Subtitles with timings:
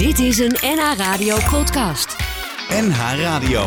[0.00, 2.16] Dit is een NH Radio podcast.
[2.68, 3.66] NH Radio.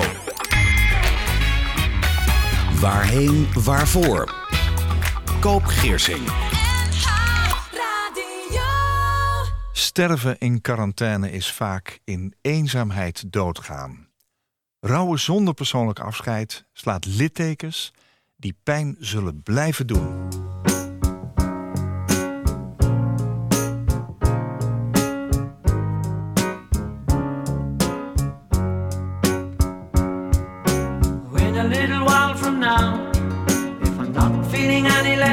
[2.80, 4.36] Waarheen, waarvoor?
[5.40, 6.28] Koop Geersing.
[9.72, 14.08] Sterven in quarantaine is vaak in eenzaamheid doodgaan.
[14.80, 17.94] Rouwen zonder persoonlijk afscheid slaat littekens
[18.36, 20.28] die pijn zullen blijven doen.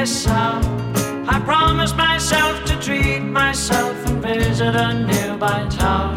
[0.05, 0.65] Sound,
[1.29, 6.15] I promise myself to treat myself and visit a nearby tower.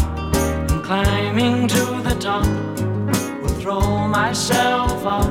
[0.71, 2.47] And climbing to the top,
[3.43, 5.27] will throw myself off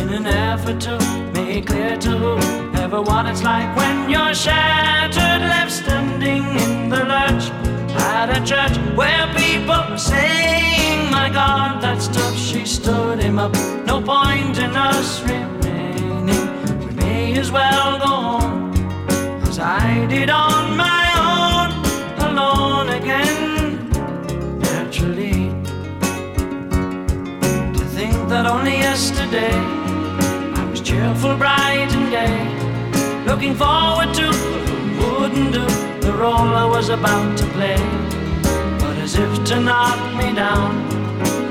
[0.00, 0.98] in an effort to
[1.32, 7.50] make clear to whoever what it's like when you're shattered, left standing in the lurch
[7.96, 13.52] at a church where people were saying, My God, that stuff She stood him up.
[13.86, 15.63] No point in us remaining.
[17.36, 18.72] As well go home
[19.42, 21.68] as I did on my own,
[22.30, 23.90] alone again.
[24.60, 25.50] Naturally,
[27.76, 32.38] to think that only yesterday I was cheerful, bright, and gay,
[33.26, 34.26] looking forward to
[34.98, 35.66] wouldn't do
[36.06, 37.76] the role I was about to play.
[38.78, 40.70] But as if to knock me down,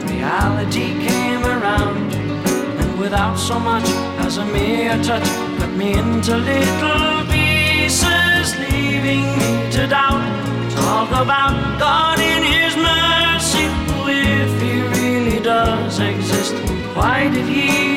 [0.08, 7.24] reality came around, and without so much as a mere touch, cut me into little
[7.32, 10.24] pieces, leaving me to doubt.
[10.72, 13.66] Talk about God in His mercy,
[14.10, 16.56] if He really does exist,
[16.96, 17.93] why did He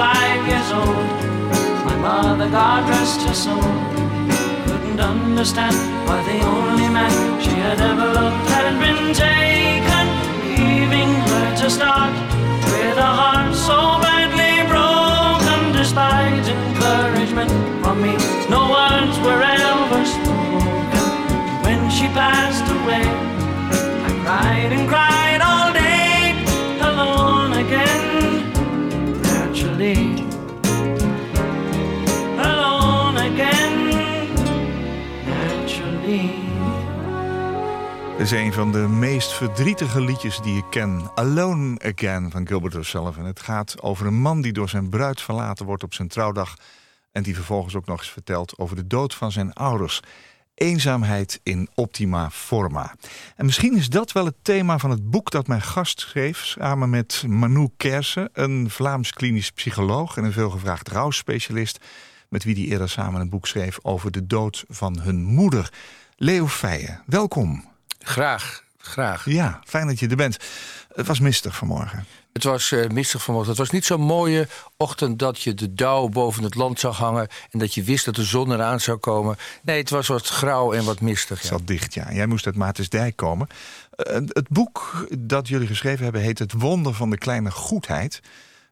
[0.00, 1.08] 65 years old,
[1.84, 3.60] my mother, God rest her soul,
[4.64, 5.76] couldn't understand
[6.08, 8.79] why the only man she had ever loved had
[38.20, 41.10] is een van de meest verdrietige liedjes die ik ken.
[41.14, 43.24] Alone Again van Gilbert O'Sullivan.
[43.24, 46.54] Het gaat over een man die door zijn bruid verlaten wordt op zijn trouwdag.
[47.12, 50.00] En die vervolgens ook nog eens vertelt over de dood van zijn ouders.
[50.54, 52.94] Eenzaamheid in optima forma.
[53.36, 56.44] En misschien is dat wel het thema van het boek dat mijn gast schreef...
[56.44, 60.16] samen met Manu Kersen, een Vlaams klinisch psycholoog...
[60.16, 61.84] en een veelgevraagd rouwspecialist...
[62.28, 65.72] met wie die eerder samen een boek schreef over de dood van hun moeder.
[66.16, 67.69] Leo Feijen, welkom.
[68.04, 69.24] Graag, graag.
[69.24, 70.36] Ja, fijn dat je er bent.
[70.94, 72.04] Het was mistig vanmorgen.
[72.32, 73.56] Het was eh, mistig vanochtend.
[73.56, 77.28] Het was niet zo'n mooie ochtend dat je de dauw boven het land zag hangen...
[77.50, 79.36] en dat je wist dat de zon eraan zou komen.
[79.62, 81.40] Nee, het was wat grauw en wat mistig.
[81.40, 81.56] Het Ja.
[81.56, 82.12] zat dicht, ja.
[82.12, 83.46] Jij moest uit Maartensdijk komen.
[83.90, 88.20] Eh, het boek dat jullie geschreven hebben heet Het Wonder van de Kleine Goedheid.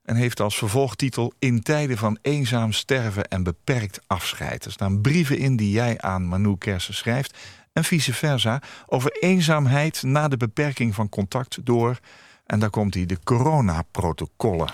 [0.04, 4.64] En heeft als vervolgtitel In tijden van eenzaam sterven en beperkt afscheid.
[4.64, 7.36] Er staan brieven in die jij aan Manu Kersen schrijft.
[7.78, 11.98] En vice versa over eenzaamheid na de beperking van contact door
[12.46, 14.72] En daar komt hij, de coronaprotocollen.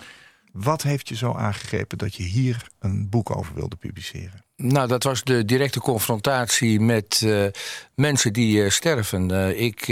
[0.53, 4.45] Wat heeft je zo aangegrepen dat je hier een boek over wilde publiceren?
[4.57, 7.47] Nou, dat was de directe confrontatie met uh,
[7.95, 9.31] mensen die uh, sterven.
[9.31, 9.87] Uh, ik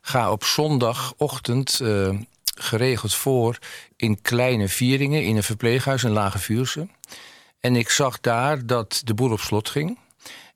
[0.00, 1.80] ga op zondagochtend
[2.54, 3.58] geregeld voor
[3.96, 6.88] in kleine vieringen in een verpleeghuis in Lage Vuurse.
[7.60, 9.98] En ik zag daar dat de boel op slot ging.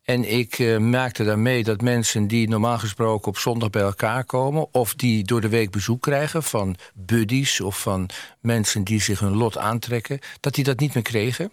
[0.02, 4.74] En ik uh, maakte daarmee dat mensen die normaal gesproken op zondag bij elkaar komen,
[4.74, 8.08] of die door de week bezoek krijgen van buddies of van
[8.40, 11.52] mensen die zich hun lot aantrekken, dat die dat niet meer kregen.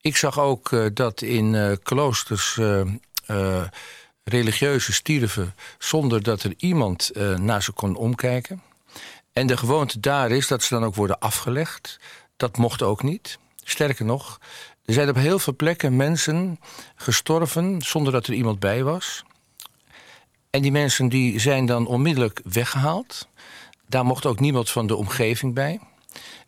[0.00, 2.60] Ik zag ook uh, dat in uh, kloosters
[4.24, 8.62] religieuze stierven zonder dat er iemand naar ze kon omkijken.
[9.32, 12.00] En de gewoonte daar is dat ze dan ook worden afgelegd.
[12.36, 13.38] Dat mocht ook niet.
[13.64, 14.40] Sterker nog,
[14.88, 16.60] er zijn op heel veel plekken mensen
[16.96, 19.24] gestorven zonder dat er iemand bij was.
[20.50, 23.28] En die mensen die zijn dan onmiddellijk weggehaald.
[23.86, 25.80] Daar mocht ook niemand van de omgeving bij.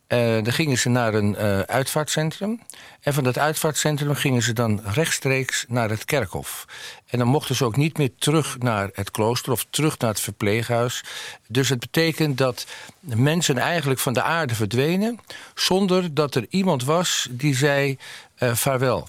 [0.07, 2.61] Uh, dan gingen ze naar een uh, uitvaartcentrum.
[3.01, 6.65] En van dat uitvaartcentrum gingen ze dan rechtstreeks naar het kerkhof.
[7.11, 10.19] En dan mochten ze ook niet meer terug naar het klooster of terug naar het
[10.19, 11.03] verpleeghuis.
[11.47, 12.65] Dus het betekent dat
[12.99, 15.19] mensen eigenlijk van de aarde verdwenen...
[15.55, 17.97] zonder dat er iemand was die zei
[18.39, 19.07] uh, vaarwel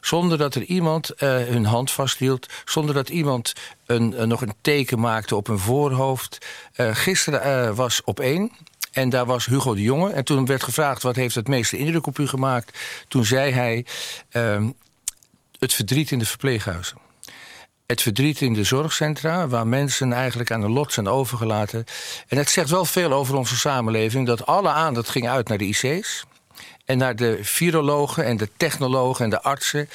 [0.00, 3.52] zonder dat er iemand uh, hun hand vasthield, zonder dat iemand
[3.86, 6.46] een, uh, nog een teken maakte op hun voorhoofd.
[6.76, 8.52] Gisteren was op één.
[8.92, 10.12] En daar was Hugo de Jonge.
[10.12, 12.78] En toen werd gevraagd wat heeft het meeste indruk op u gemaakt.
[13.08, 13.86] Toen zei hij
[14.32, 14.66] uh,
[15.58, 17.03] het verdriet in de verpleeghuizen.
[17.86, 21.84] Het verdriet in de zorgcentra, waar mensen eigenlijk aan de lot zijn overgelaten.
[22.28, 25.64] En het zegt wel veel over onze samenleving dat alle aandacht ging uit naar de
[25.64, 26.24] IC's.
[26.84, 29.88] En naar de virologen en de technologen en de artsen.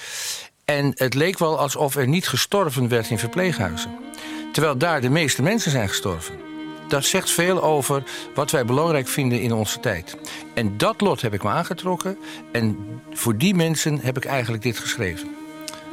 [0.65, 3.97] En het leek wel alsof er niet gestorven werd in verpleeghuizen.
[4.51, 6.49] Terwijl daar de meeste mensen zijn gestorven
[6.89, 8.03] dat zegt veel over
[8.33, 10.17] wat wij belangrijk vinden in onze tijd.
[10.53, 12.17] En dat lot heb ik me aangetrokken.
[12.51, 12.77] En
[13.13, 15.35] voor die mensen heb ik eigenlijk dit geschreven.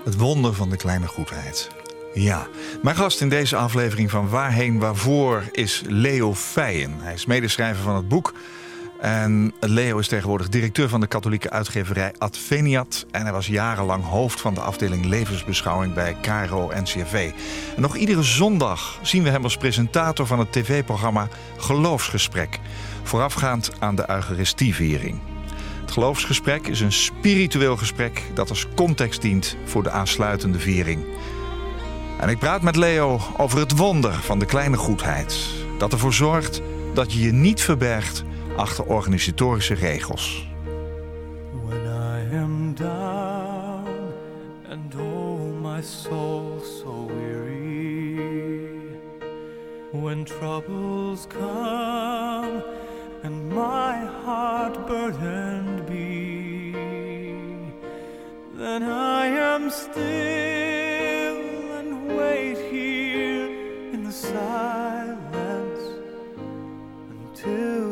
[0.04, 1.75] Het wonder van de kleine goedheid.
[2.19, 2.47] Ja,
[2.83, 6.95] mijn gast in deze aflevering van Waarheen Waarvoor is Leo Feijen.
[6.99, 8.35] Hij is medeschrijver van het boek
[9.01, 13.07] en Leo is tegenwoordig directeur van de katholieke uitgeverij Adveniat.
[13.11, 17.33] En hij was jarenlang hoofd van de afdeling levensbeschouwing bij KRO NCRV.
[17.77, 22.59] En nog iedere zondag zien we hem als presentator van het tv-programma Geloofsgesprek.
[23.03, 25.19] Voorafgaand aan de Eucharistieviering.
[25.81, 31.05] Het geloofsgesprek is een spiritueel gesprek dat als context dient voor de aansluitende viering.
[32.21, 35.39] En ik praat met Leo over het wonder van de kleine goedheid.
[35.79, 36.63] Dat ervoor zorgt
[36.95, 38.25] dat je je niet verbergt
[38.57, 40.47] achter organisatorische regels.
[41.67, 43.89] When I am down
[44.71, 48.19] and oh my soul so weary
[49.93, 52.63] When troubles come
[53.23, 56.73] and my heart burdened be
[58.57, 60.66] Then I am still
[64.17, 65.83] silence
[67.11, 67.87] until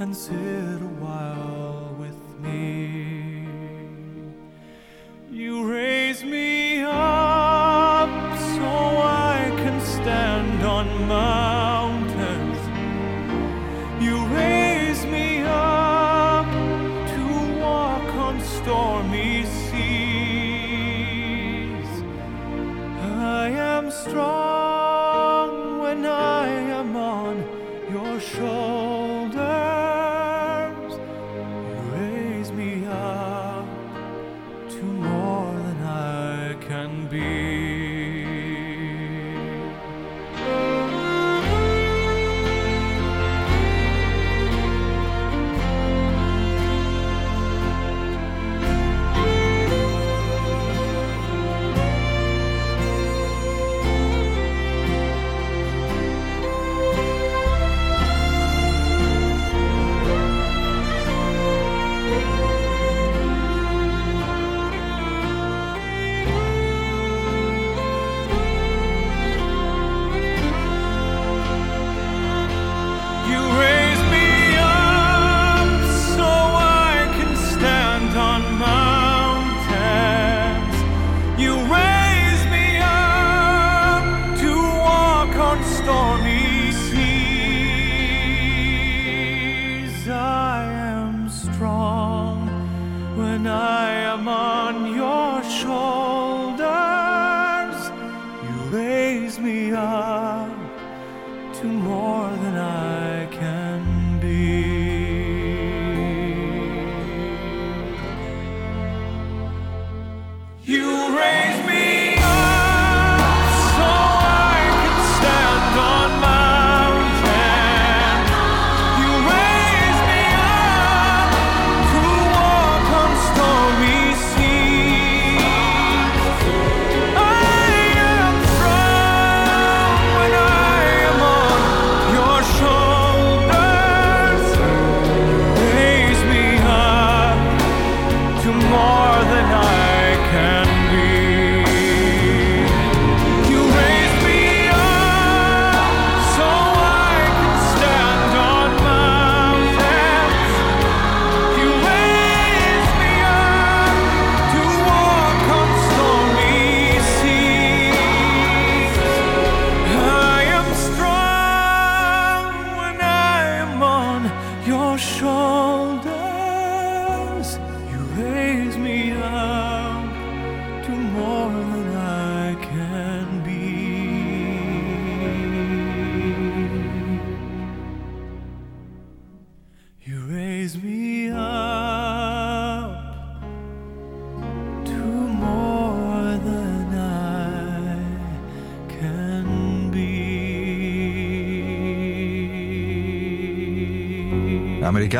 [0.00, 3.46] and sit a while with me.
[5.30, 8.08] You raise me up
[8.54, 12.60] so I can stand on mountains.
[14.00, 16.46] You raise me up
[17.12, 20.17] to walk on stormy seas.
[23.98, 24.47] Strong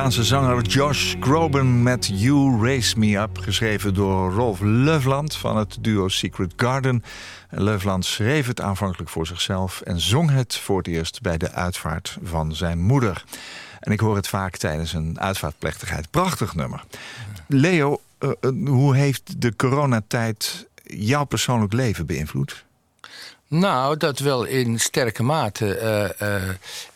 [0.08, 3.38] Amerikaanse zanger Josh Groban met You Raise Me Up...
[3.38, 7.04] geschreven door Rolf Löfland van het duo Secret Garden.
[7.48, 9.80] En Löfland schreef het aanvankelijk voor zichzelf...
[9.80, 13.24] en zong het voor het eerst bij de uitvaart van zijn moeder.
[13.80, 16.10] En ik hoor het vaak tijdens een uitvaartplechtigheid.
[16.10, 16.84] Prachtig nummer.
[17.46, 22.64] Leo, eh, eh, hoe heeft de coronatijd jouw persoonlijk leven beïnvloed?
[23.48, 25.74] Nou, dat wel in sterke mate.
[25.74, 26.48] Eh,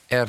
[0.07, 0.29] er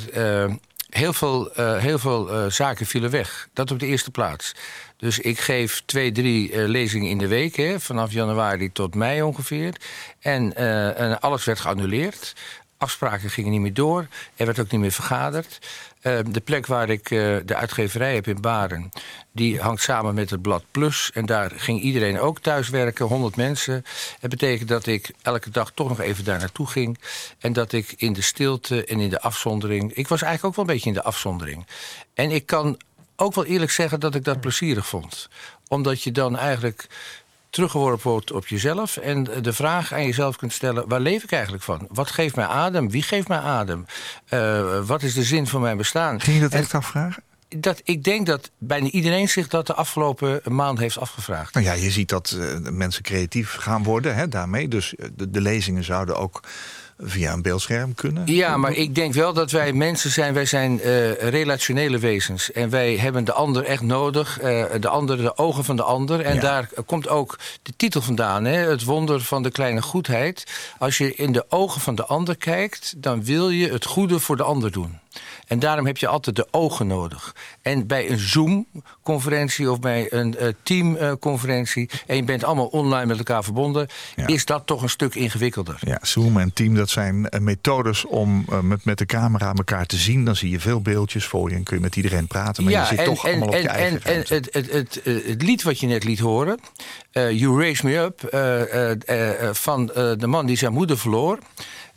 [0.94, 3.48] heel veel, eh, heel veel eh, zaken vielen weg.
[3.54, 4.56] Dat op de eerste plaats.
[4.98, 9.22] Dus ik geef twee, drie eh, lezingen in de week, hè, vanaf januari tot mei
[9.22, 9.76] ongeveer.
[10.20, 10.56] En,
[10.96, 12.34] en alles werd geannuleerd.
[12.78, 14.08] Afspraken gingen niet meer door.
[14.36, 15.60] Er werd ook niet meer vergaderd.
[16.04, 18.90] Eh, de plek waar ik eh, de uitgeverij heb in Baren,
[19.32, 21.12] die hangt samen met het blad Plus.
[21.14, 23.86] En daar ging iedereen ook thuiswerken, 100 mensen.
[24.20, 27.00] Het betekent dat ik elke dag toch nog even daar naartoe ging.
[27.40, 29.94] En dat ik in de stilte en in de afzondering.
[29.94, 31.66] Ik was eigenlijk ook wel een beetje in de afzondering.
[32.14, 32.78] En ik kan
[33.16, 35.30] ook wel eerlijk zeggen dat ik dat plezierig vond.
[35.68, 36.88] Omdat je dan eigenlijk
[37.54, 41.64] teruggeworpen wordt op jezelf en de vraag aan jezelf kunt stellen: waar leef ik eigenlijk
[41.64, 41.88] van?
[41.92, 42.90] Wat geeft mij adem?
[42.90, 43.86] Wie geeft mij adem?
[44.30, 46.22] Uh, wat is de zin van mijn bestaan?
[46.22, 47.24] Ging je dat en echt afvragen?
[47.58, 51.54] Dat, ik denk dat bijna iedereen zich dat de afgelopen maand heeft afgevraagd.
[51.54, 54.68] Nou ja, je ziet dat uh, mensen creatief gaan worden hè, daarmee.
[54.68, 56.44] Dus de, de lezingen zouden ook
[57.06, 58.24] via een beeldscherm kunnen?
[58.26, 60.34] Ja, maar ik denk wel dat wij mensen zijn.
[60.34, 62.52] Wij zijn uh, relationele wezens.
[62.52, 64.42] En wij hebben de ander echt nodig.
[64.42, 66.22] Uh, de ander, de ogen van de ander.
[66.22, 66.42] En ja.
[66.42, 68.46] daar komt ook de titel vandaan.
[68.46, 68.58] Hè?
[68.70, 70.44] Het wonder van de kleine goedheid.
[70.78, 72.94] Als je in de ogen van de ander kijkt...
[72.98, 75.00] dan wil je het goede voor de ander doen.
[75.54, 77.36] En daarom heb je altijd de ogen nodig.
[77.62, 81.90] En bij een Zoom-conferentie of bij een uh, teamconferentie...
[82.08, 83.88] En je bent allemaal online met elkaar verbonden...
[84.16, 84.28] Ja.
[84.28, 85.78] is dat toch een stuk ingewikkelder.
[85.80, 89.86] Ja, Zoom en team, dat zijn uh, methodes om uh, met, met de camera elkaar
[89.86, 90.26] te zien.
[90.26, 92.64] Dan zie je veel beeldjes voor je en kun je met iedereen praten.
[92.64, 94.72] Maar ja, je zit en, toch en, allemaal op je eigen En, en het, het,
[94.72, 96.60] het, het, lied wat je net liet horen...
[97.12, 98.22] You Raise Me Up,
[99.56, 99.86] van
[100.18, 101.40] de man die zijn moeder verloor...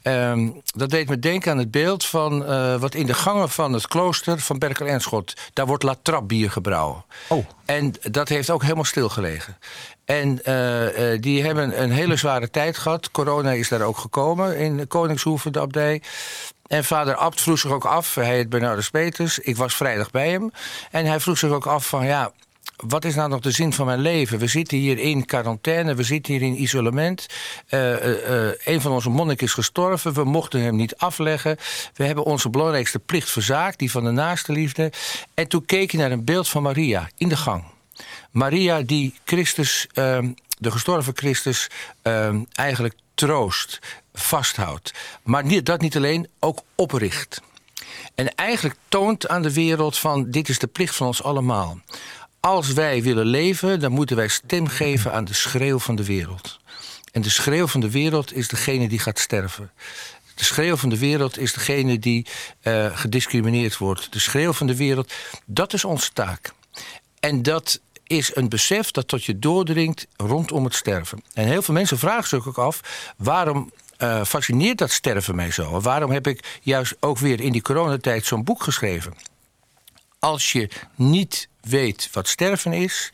[0.08, 3.72] Um, dat deed me denken aan het beeld van uh, wat in de gangen van
[3.72, 5.34] het klooster van Berkel en Schot.
[5.52, 7.04] Daar wordt latrapbier gebrouwen.
[7.28, 7.46] Oh.
[7.64, 9.58] En dat heeft ook helemaal stilgelegen.
[10.04, 13.10] En uh, uh, die hebben een hele zware tijd gehad.
[13.10, 16.02] Corona is daar ook gekomen in Koningshoeven, de abdij.
[16.66, 19.38] En vader Abt vroeg zich ook af, hij heet Bernardus Peters.
[19.38, 20.50] Ik was vrijdag bij hem.
[20.90, 22.32] En hij vroeg zich ook af van ja,
[22.76, 24.38] wat is nou nog de zin van mijn leven?
[24.38, 27.26] We zitten hier in quarantaine, we zitten hier in isolement.
[27.70, 27.92] Uh,
[28.64, 31.56] een van onze monniken is gestorven, we mochten hem niet afleggen.
[31.94, 34.92] We hebben onze belangrijkste plicht verzaakt, die van de naaste liefde.
[35.34, 37.64] En toen keek hij naar een beeld van Maria in de gang.
[38.30, 40.18] Maria die Christus, uh,
[40.58, 41.70] de gestorven Christus,
[42.52, 43.78] eigenlijk troost,
[44.14, 44.92] vasthoudt.
[45.22, 47.42] Maar niet, dat niet alleen, ook opricht.
[48.14, 51.78] En eigenlijk toont aan de wereld van dit is de plicht van ons allemaal
[52.46, 56.58] als wij willen leven, dan moeten wij stem geven aan de schreeuw van de wereld.
[57.12, 59.70] En de schreeuw van de wereld is degene die gaat sterven.
[60.34, 62.26] De schreeuw van de wereld is degene die
[62.62, 64.12] uh, gediscrimineerd wordt.
[64.12, 65.12] De schreeuw van de wereld,
[65.44, 66.52] dat is onze taak.
[67.20, 71.22] En dat is een besef dat tot je doordringt rondom het sterven.
[71.32, 72.80] En heel veel mensen vragen zich ook af...
[73.16, 75.80] waarom uh, fascineert dat sterven mij zo?
[75.80, 79.14] Waarom heb ik juist ook weer in die coronatijd zo'n boek geschreven?
[80.18, 83.12] Als je niet weet wat sterven is,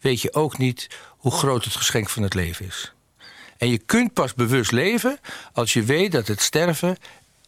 [0.00, 2.92] weet je ook niet hoe groot het geschenk van het leven is.
[3.58, 5.18] En je kunt pas bewust leven
[5.52, 6.96] als je weet dat het sterven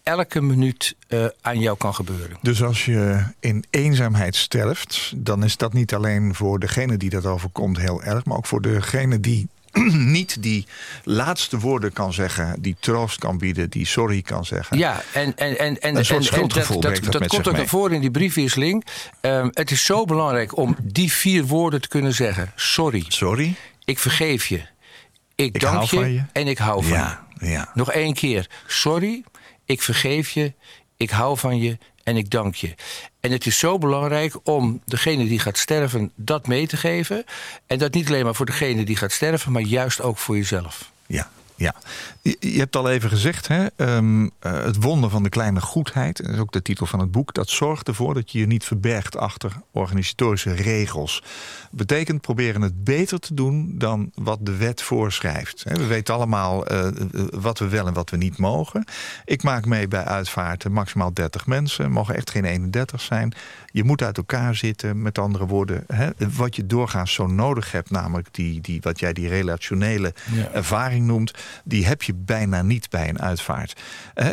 [0.03, 2.37] elke minuut uh, aan jou kan gebeuren.
[2.43, 7.27] Dus als je in eenzaamheid sterft, dan is dat niet alleen voor degene die dat
[7.27, 9.49] overkomt heel erg, maar ook voor degene die
[10.17, 10.67] niet die
[11.05, 14.79] laatste woorden kan zeggen, die troost kan bieden, die sorry kan zeggen.
[14.79, 17.57] Ja, en, en, en, en, een soort en, schuldgevoel dat, dat, dat, dat komt ook
[17.57, 18.87] naar voren in die briefwisseling.
[19.21, 22.53] Um, het is zo belangrijk om die vier woorden te kunnen zeggen.
[22.57, 23.05] Sorry.
[23.09, 23.55] Sorry.
[23.85, 24.57] Ik vergeef je.
[25.35, 27.49] Ik, ik dank je, je, en ik hou van ja, je.
[27.49, 27.71] Ja.
[27.75, 28.47] Nog één keer.
[28.67, 29.25] Sorry.
[29.65, 30.53] Ik vergeef je.
[30.97, 32.75] Ik hou van je en ik dank je.
[33.21, 37.25] En het is zo belangrijk om degene die gaat sterven dat mee te geven.
[37.67, 40.91] En dat niet alleen maar voor degene die gaat sterven, maar juist ook voor jezelf.
[41.07, 41.31] Ja,
[41.63, 41.75] Ja,
[42.23, 46.35] je, hebt al even gezegd, hè, ehm, eh, het wonder van de kleine goedheid, dat
[46.35, 49.17] is ook de titel van het boek, dat zorgt ervoor dat je je niet verbergt
[49.17, 51.23] achter organisatorische regels.
[51.71, 55.63] Betekent proberen het beter te doen dan wat de wet voorschrijft.
[55.63, 56.95] We weten allemaal eh, eh,
[57.31, 58.85] wat we wel en wat we niet mogen.
[59.25, 63.35] Ik maak mee bij uitvaarten maximaal 30 mensen, mogen echt geen 31 zijn.
[63.73, 67.91] Je moet uit elkaar zitten, met andere woorden, hè, wat je doorgaans zo nodig hebt,
[67.91, 70.49] namelijk die, die, wat jij die relationele Ja.
[70.51, 73.81] ervaring noemt, die heb je bijna niet bij een uitvaart.
[74.15, 74.29] Eh,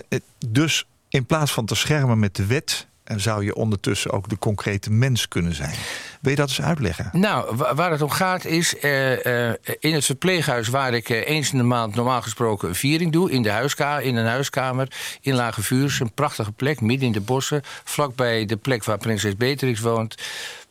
[0.48, 4.92] dus in plaats van te schermen met de wet, zou je ondertussen ook de concrete
[4.92, 5.74] mens kunnen zijn.
[6.22, 7.10] Wil je dat eens uitleggen?
[7.12, 11.28] Nou, wa- waar het om gaat is eh, eh, in het verpleeghuis waar ik eh,
[11.28, 14.92] eens in de maand normaal gesproken een viering doe, in, de huiska in een huiskamer
[15.22, 19.36] in Lage Vuurs, een prachtige plek midden in de bossen, vlakbij de plek waar prinses
[19.36, 20.16] Beatrix woont.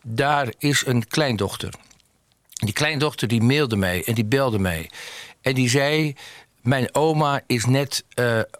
[0.03, 1.73] Daar is een kleindochter.
[2.53, 4.91] Die kleindochter die mailde mij en die belde mij.
[5.41, 6.15] En die zei:
[6.63, 8.05] Mijn oma is net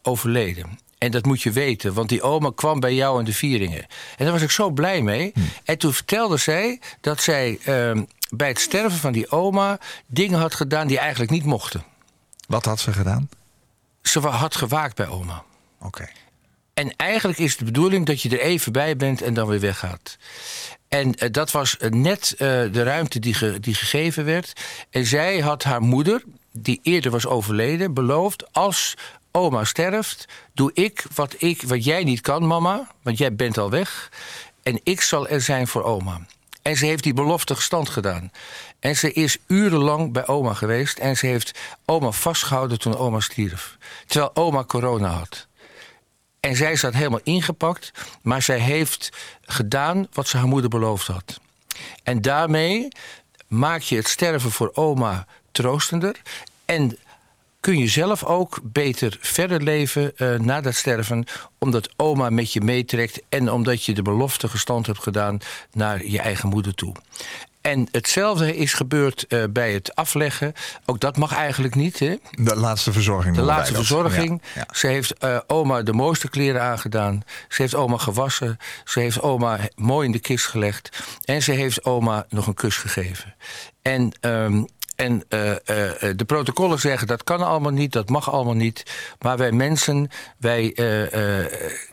[0.03, 0.79] overleden.
[0.99, 3.87] En dat moet je weten, want die oma kwam bij jou in de vieringen.
[4.17, 5.33] En daar was ik zo blij mee.
[5.65, 10.55] En toen vertelde zij dat zij ehm, bij het sterven van die oma dingen had
[10.55, 11.85] gedaan die eigenlijk niet mochten.
[12.47, 13.29] Wat had ze gedaan?
[14.03, 15.45] Ze had gewaakt bij oma.
[15.81, 16.09] Oké.
[16.75, 20.17] En eigenlijk is de bedoeling dat je er even bij bent en dan weer weggaat.
[20.89, 22.39] En eh, dat was eh, net eh,
[22.73, 24.53] de ruimte die, ge- die gegeven werd.
[24.91, 28.95] En zij had haar moeder, die eerder was overleden, beloofd: als
[29.33, 33.71] oma sterft, doe ik wat, ik wat jij niet kan, mama, want jij bent al
[33.71, 34.13] weg.
[34.63, 36.27] En ik zal er zijn voor oma.
[36.63, 38.31] En ze heeft die belofte gestand gedaan.
[38.81, 40.99] En ze is urenlang bij oma geweest.
[40.99, 43.77] En ze heeft oma vastgehouden toen oma stierf.
[44.07, 45.47] Terwijl oma corona had.
[46.41, 47.91] En zij zat helemaal ingepakt,
[48.23, 49.11] maar zij heeft
[49.43, 51.41] gedaan wat ze haar moeder beloofd had.
[52.03, 52.89] En daarmee
[53.47, 56.21] maak je het sterven voor oma troostender.
[56.65, 56.99] En
[57.61, 61.25] kun je zelf ook beter verder leven eh, na dat sterven,
[61.59, 65.39] omdat oma met je meetrekt en omdat je de belofte gestand hebt gedaan
[65.73, 66.95] naar je eigen moeder toe.
[67.61, 70.53] En hetzelfde is gebeurd eh, bij het afleggen.
[70.85, 71.99] Ook dat mag eigenlijk niet.
[71.99, 72.17] Hè?
[72.31, 73.37] De laatste verzorging.
[73.37, 74.43] De laatste verzorging.
[74.55, 74.75] Ja, ja.
[74.75, 77.23] Ze heeft eh, oma de mooiste kleren aangedaan.
[77.49, 78.57] Ze heeft oma gewassen.
[78.85, 81.05] Ze heeft oma mooi in de kist gelegd.
[81.25, 83.35] En ze heeft oma nog een kus gegeven.
[83.83, 84.65] En, ehm,
[84.99, 88.83] en eh, eh, eh, de protocollen zeggen dat kan allemaal niet, dat mag allemaal niet.
[89.21, 90.73] Maar wij mensen, wij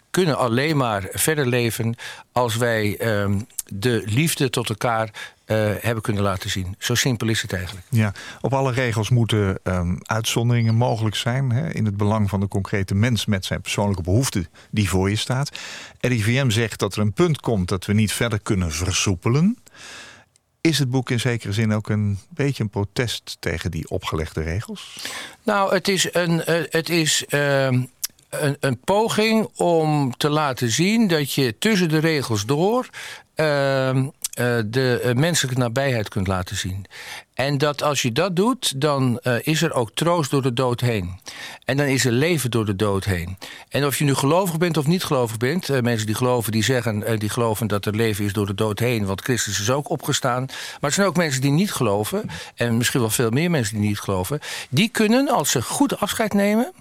[0.10, 1.96] kunnen alleen maar verder leven
[2.32, 5.34] als wij ehm, de liefde tot elkaar
[5.82, 6.76] hebben kunnen laten zien.
[6.78, 7.86] Zo simpel is het eigenlijk.
[7.90, 11.52] Ja, op alle regels moeten ehm, uitzonderingen mogelijk zijn.
[11.52, 15.16] Hè, in het belang van de concrete mens met zijn persoonlijke behoeften die voor je
[15.16, 15.60] staat.
[16.00, 19.58] RIVM zegt dat er een punt komt dat we niet verder kunnen versoepelen.
[20.66, 24.98] Is het boek in zekere zin ook een beetje een protest tegen die opgelegde regels?
[25.44, 27.84] Nou, het is een, eh, het is, ehm,
[28.30, 32.90] een, een poging om te laten zien dat je tussen de regels door
[33.36, 36.86] ehm, eh, de eh, menselijke nabijheid kunt laten zien.
[37.34, 40.82] En dat als je dat doet, dan eh, is er ook troost door de dood
[40.82, 41.20] heen.
[41.66, 43.38] En dan is er leven door de dood heen.
[43.70, 47.20] En of je nu gelovig bent of niet gelovig bent, mensen die geloven, die zeggen,
[47.20, 50.46] die geloven dat er leven is door de dood heen, want Christus is ook opgestaan.
[50.46, 53.88] Maar er zijn ook mensen die niet geloven, en misschien wel veel meer mensen die
[53.88, 56.72] niet geloven, die kunnen, als ze goed afscheid nemen,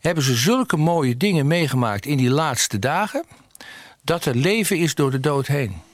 [0.00, 3.24] hebben ze zulke mooie dingen meegemaakt in die laatste dagen,
[4.02, 5.90] dat er leven is door de dood heen.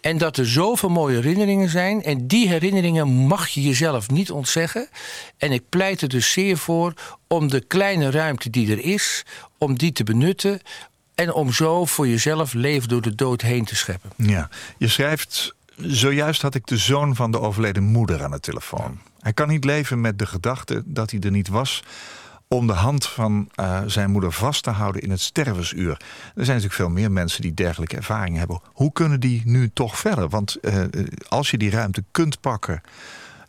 [0.00, 2.02] En dat er zoveel mooie herinneringen zijn.
[2.02, 4.88] En die herinneringen mag je jezelf niet ontzeggen.
[5.36, 6.92] En ik pleit er dus zeer voor
[7.28, 9.24] om de kleine ruimte die er is,
[9.58, 10.60] om die te benutten.
[11.14, 14.10] En om zo voor jezelf leven door de dood heen te scheppen.
[14.16, 15.54] Ja, je schrijft.
[15.76, 19.00] Zojuist had ik de zoon van de overleden moeder aan de telefoon.
[19.20, 21.82] Hij kan niet leven met de gedachte dat hij er niet was
[22.52, 25.90] om de hand van eh, zijn moeder vast te houden in het stervensuur.
[25.90, 25.98] Er
[26.44, 28.60] zijn natuurlijk veel meer mensen die dergelijke ervaringen hebben.
[28.72, 30.28] Hoe kunnen die nu toch verder?
[30.28, 30.84] Want eh,
[31.28, 32.80] als je die ruimte kunt pakken,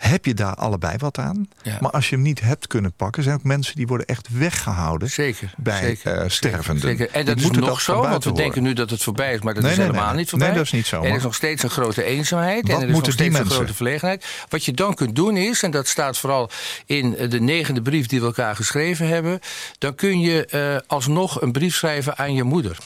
[0.10, 1.48] heb je daar allebei wat aan.
[1.62, 1.78] Ja.
[1.80, 5.10] Maar als je hem niet hebt kunnen pakken, zijn ook mensen die worden echt weggehouden
[5.10, 5.54] Zeker.
[5.58, 6.90] bij zeker, eh, stervenden.
[6.90, 7.10] Zeker.
[7.12, 9.34] En Die dat is moeten nog dat zo, want we denken nu dat het voorbij
[9.34, 10.18] is, maar dat Nee, is nee, helemaal nee.
[10.18, 10.48] niet voorbij.
[10.48, 12.90] Nee, dat is niet zo, Er is nog steeds een grote eenzaamheid Wat en er
[12.90, 14.26] is nog steeds een grote verlegenheid.
[14.50, 16.50] Wat je dan kunt doen is, en dat staat vooral
[16.86, 19.40] in de negende brief die we elkaar geschreven hebben,
[19.78, 22.78] dan kun je eh, alsnog een brief schrijven aan je moeder.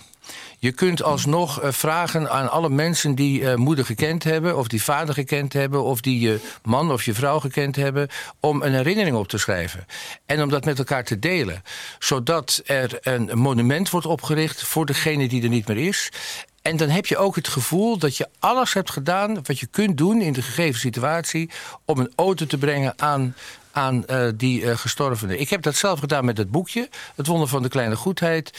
[0.60, 4.84] Je kunt alsnog eh, vragen aan alle mensen die eh, moeder gekend hebben, of die
[4.84, 8.08] vader gekend hebben, of die je man of je vrouw gekend hebben,
[8.40, 9.86] om een herinnering op te schrijven.
[10.26, 11.64] En om dat met elkaar te delen.
[12.00, 16.12] Zodat er een monument wordt opgericht voor degene die er niet meer is.
[16.68, 19.98] En dan heb je ook het gevoel dat je alles hebt gedaan wat je kunt
[19.98, 21.50] doen in de gegeven situatie
[21.86, 23.36] om een auto te brengen aan,
[23.72, 25.40] aan eh, die eh, gestorvenen.
[25.40, 28.52] Ik heb dat zelf gedaan met het boekje, Het Wonder van de Kleine Goedheid.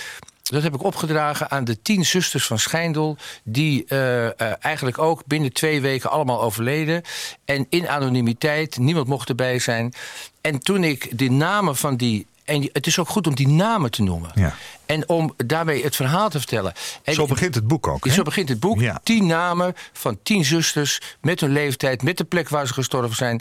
[0.48, 3.16] Dat heb ik opgedragen aan de tien zusters van Schijndel...
[3.42, 7.02] die eh, eh, eigenlijk ook binnen twee weken allemaal overleden.
[7.44, 9.92] En in anonimiteit, niemand mocht erbij zijn.
[10.40, 12.26] En toen ik de namen van die...
[12.44, 14.30] En het is ook goed om die namen te noemen.
[14.34, 14.54] Ja.
[14.86, 16.72] En om daarmee het verhaal te vertellen.
[17.02, 18.04] En Zo begint het boek ook.
[18.04, 18.12] hè?
[18.12, 18.80] zo begint het boek.
[18.80, 19.00] Ja.
[19.02, 23.40] Tien namen van tien zusters met hun leeftijd, met de plek waar ze gestorven zijn.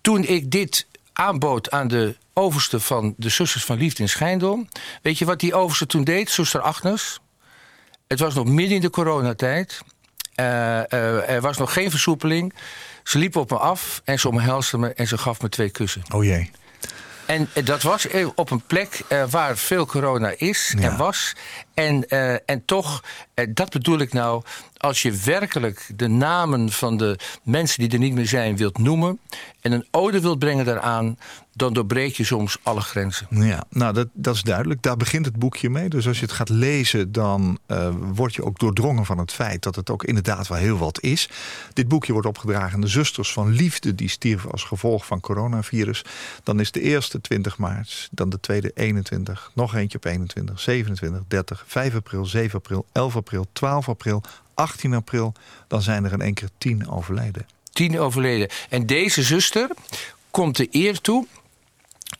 [0.00, 4.66] Toen ik dit aanbood aan de overste van de zusters van Liefde in Schijndel.
[5.02, 7.20] Weet je wat die overste toen deed, zuster Agnes?
[8.08, 9.80] Het was nog midden in de coronatijd.
[10.34, 10.92] Eh,
[11.30, 12.54] er was nog geen versoepeling.
[13.04, 16.02] Ze liep op me af en ze omhelsde me en ze gaf me twee kussen.
[16.14, 16.50] Oh jee.
[17.26, 20.90] En eh, dat was op een plek waar veel corona is Ja.
[20.90, 21.32] en was.
[21.74, 22.08] En,
[22.46, 23.02] en toch,
[23.48, 24.42] dat bedoel ik nou.
[24.82, 29.20] Als je werkelijk de namen van de mensen die er niet meer zijn wilt noemen.
[29.60, 31.18] en een ode wilt brengen daaraan.
[31.52, 33.26] dan doorbreek je soms alle grenzen.
[33.30, 34.82] Ja, nou dat, dat is duidelijk.
[34.82, 35.88] Daar begint het boekje mee.
[35.88, 39.62] Dus als je het gaat lezen, dan eh, word je ook doordrongen van het feit
[39.62, 41.28] dat het ook inderdaad wel heel wat is.
[41.72, 46.04] Dit boekje wordt opgedragen aan de zusters van liefde die stierven als gevolg van coronavirus.
[46.42, 51.22] Dan is de eerste 20 maart, dan de tweede 21, nog eentje op 21, 27,
[51.28, 54.22] 30, 5 april, 7 april, 11 april, 12 april,
[54.62, 55.32] 18 april.
[55.68, 57.46] Dan zijn er in één keer 10 overleden.
[57.72, 58.48] Tien overleden.
[58.68, 59.70] En deze zuster
[60.30, 61.26] komt de eer toe.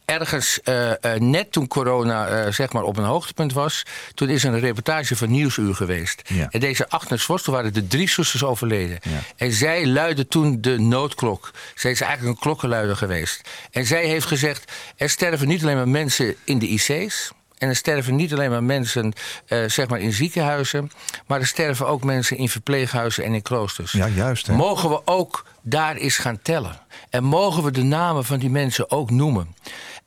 [0.05, 3.83] Ergens eh, eh, net toen corona eh, zeg maar op een hoogtepunt was...
[4.15, 6.23] toen is er een reportage van Nieuwsuur geweest.
[6.27, 6.47] Ja.
[6.51, 8.99] En deze Agnes Vos, toen waren de drie zusters overleden.
[9.03, 9.21] Ja.
[9.37, 11.51] En zij luidde toen de noodklok.
[11.75, 13.41] Zij is eigenlijk een klokkenluider geweest.
[13.71, 14.73] En zij heeft gezegd...
[14.97, 17.33] er sterven niet alleen maar mensen in de IC's...
[17.63, 19.13] En er sterven niet alleen maar mensen
[19.47, 20.91] eh, zeg maar in ziekenhuizen...
[21.27, 23.93] maar er sterven ook mensen in verpleeghuizen en in kloosters.
[23.93, 24.47] Ja, juist.
[24.47, 24.55] Hè?
[24.55, 26.81] Mogen we ook daar eens gaan tellen?
[27.11, 29.55] En mogen we de namen van die mensen ook noemen?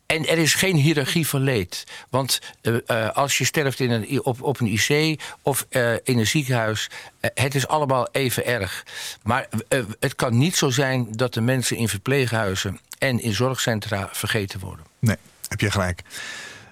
[0.06, 1.84] En er is geen hiërarchie van leed.
[2.10, 5.66] Want eh, eh, als je sterft in een, op, op een IC of
[6.04, 6.90] in een ziekenhuis,
[7.20, 8.86] het is allemaal even erg.
[9.24, 9.48] Maar
[10.00, 14.86] het kan niet zo zijn dat de mensen in verpleeghuizen en in zorgcentra vergeten worden.
[15.00, 16.02] Nee, heb je gelijk.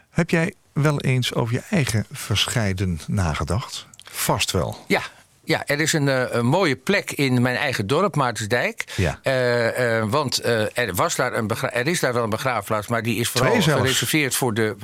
[0.09, 3.87] Heb jij wel eens over je eigen verscheiden nagedacht?
[4.03, 4.77] Vast wel.
[4.87, 5.01] Ja.
[5.45, 8.83] Ja, er is een, eh, een mooie plek in mijn eigen dorp, Maartensdijk.
[8.95, 9.19] Ja.
[9.23, 13.19] Eh, eh, want er, was daar een er is daar wel een begraafplaats, maar die
[13.19, 14.75] is vooral gereserveerd voor de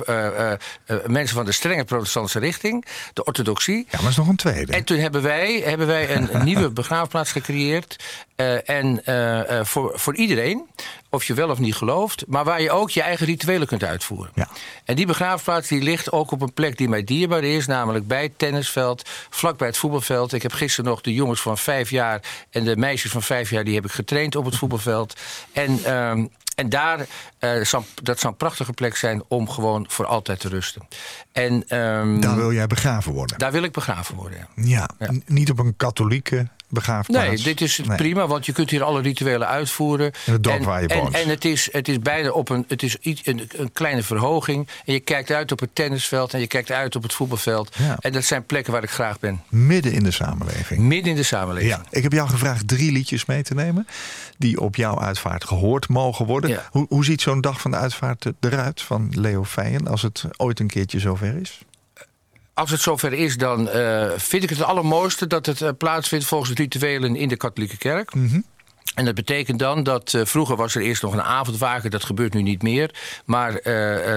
[1.06, 3.86] mensen van de strenge protestantse richting, de orthodoxie.
[3.90, 4.72] Ja, maar is nog een tweede.
[4.72, 7.96] En toen hebben wij, hebben wij een, nieuwe begraafplaats gecreëerd.
[8.64, 9.02] en
[9.66, 10.66] voor, voor iedereen,
[11.10, 14.32] of je wel of niet gelooft, maar waar je ook je eigen rituelen kunt uitvoeren.
[14.34, 14.48] Ja.
[14.84, 18.22] En die begraafplaats die ligt ook op een plek die mij dierbaar is, namelijk bij
[18.22, 20.32] het tennisveld, vlakbij het voetbalveld.
[20.32, 23.64] Ik heb gisteren nog de jongens van vijf jaar en de meisjes van vijf jaar,
[23.64, 25.20] die heb ik getraind op het voetbalveld.
[25.52, 27.06] En, ehm, en daar,
[27.38, 30.88] eh, zou, dat zou een prachtige plek zijn om gewoon voor altijd te rusten.
[31.32, 33.38] En ehm, Daar wil jij begraven worden.
[33.38, 34.48] daar wil ik begraven worden.
[34.54, 34.88] Ja.
[34.98, 37.28] Ja, niet op een katholieke begraafplaats.
[37.28, 37.96] Nee, dit is Nee.
[37.96, 40.12] prima, want je kunt hier alle rituelen uitvoeren.
[40.26, 41.14] In het dorp en, waar je en, woont.
[41.14, 44.68] En het is, het is bijna op een, het is iets, een, een kleine verhoging.
[44.84, 47.76] En je kijkt uit op het tennisveld en je kijkt uit op het voetbalveld.
[47.78, 47.96] Ja.
[48.00, 49.42] En dat zijn plekken waar ik graag ben.
[49.48, 50.80] Midden in de samenleving.
[50.80, 51.72] Midden in de samenleving.
[51.72, 53.86] Ja, ik heb jou gevraagd drie liedjes mee te nemen.
[54.38, 56.50] Die op jouw uitvaart gehoord mogen worden.
[56.50, 56.68] Ja.
[56.70, 59.88] Hoe, hoe ziet zo'n dag van de uitvaart eruit van Leo Feijen?
[59.88, 61.60] Als het ooit een keertje zover is?
[62.60, 66.24] Als het zover is, dan eh, vind ik het het allermooiste dat het eh, plaatsvindt
[66.24, 68.14] volgens de rituelen in de katholieke kerk.
[68.14, 68.40] Mhm.
[68.94, 72.34] En dat betekent dan dat eh, vroeger was er eerst nog een avondwaken, dat gebeurt
[72.34, 72.94] nu niet meer.
[73.24, 73.60] Maar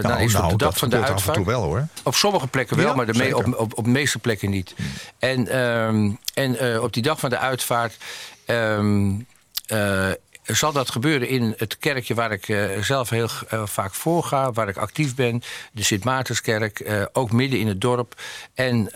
[0.01, 1.37] dan is het op de dag dat van de af uitvaart.
[1.37, 1.87] toe wel hoor.
[2.03, 4.75] Op sommige plekken wel, Ja, maar de me- op, op, op de meeste plekken niet.
[5.19, 7.97] En, ehm, en op die dag van de uitvaart
[9.65, 10.09] eh,
[10.45, 14.51] zal dat gebeuren in het kerkje waar ik eh, zelf heel eh, vaak voor ga,
[14.51, 15.41] waar ik actief ben.
[15.71, 18.21] De Sint Maartenskerk, eh, ook midden in het dorp.
[18.53, 18.91] En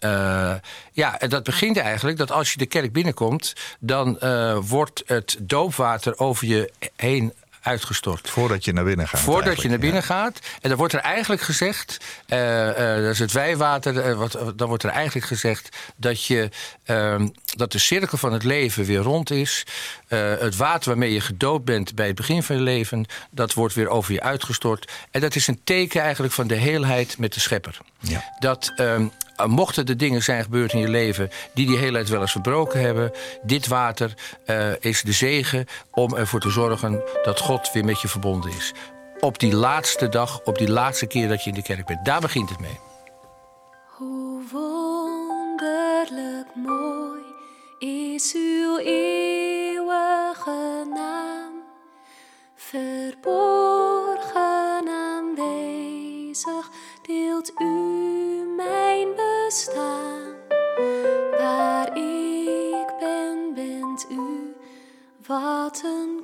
[0.00, 0.54] eh,
[0.92, 4.18] ja, dat begint eigenlijk dat als je de kerk binnenkomt, dan
[4.66, 8.30] wordt het doopwater over je heen uitgestort.
[8.30, 9.20] Voordat je naar binnen gaat.
[9.20, 10.38] Voordat je naar binnen gaat.
[10.60, 11.96] En dan wordt er eigenlijk gezegd.
[12.26, 12.76] dat
[13.12, 13.98] is het wijwater.
[13.98, 16.48] eh, wat, dan wordt er eigenlijk gezegd dat, je,
[16.84, 19.66] ehm, dat de cirkel van het leven weer rond is.
[20.08, 23.06] Eh, het water waarmee je gedoopt bent bij het begin van je leven.
[23.30, 24.92] dat wordt weer over je uitgestort.
[25.10, 27.78] En dat is een teken eigenlijk van de heelheid met de schepper.
[27.98, 28.24] Ja.
[28.38, 28.72] Dat.
[29.40, 32.80] Ehm, Mochten er dingen zijn gebeurd in je leven die die heelheid wel eens verbroken
[32.80, 38.00] hebben, dit water eh, is de zegen om ervoor te zorgen dat God weer met
[38.00, 38.72] je verbonden is.
[39.20, 42.04] Op die laatste dag, op die laatste keer dat je in de kerk bent.
[42.04, 42.78] Daar begint het mee.
[43.86, 47.20] Hoe wonderlijk mooi
[47.78, 51.52] is uw eeuwige naam,
[52.56, 53.49] verborgen
[65.30, 66.19] warten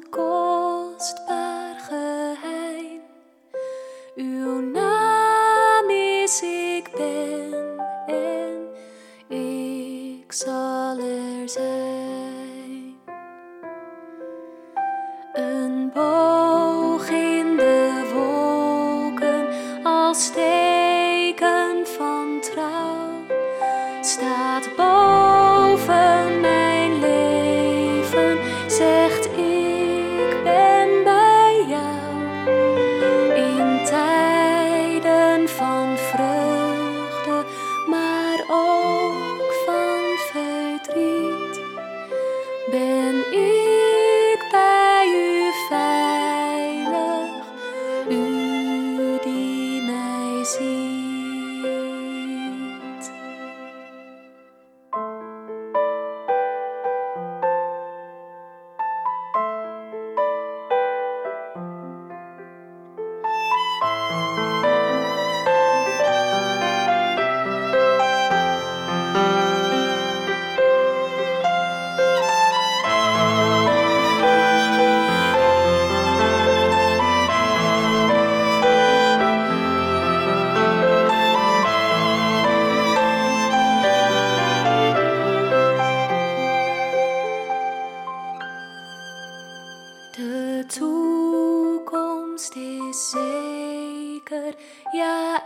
[92.88, 94.54] is zeker,
[94.92, 95.42] ja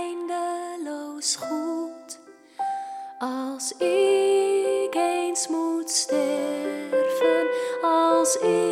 [0.00, 2.18] eindeloos goed.
[3.18, 7.46] Als ik eens moet sterven,
[7.82, 8.65] als ik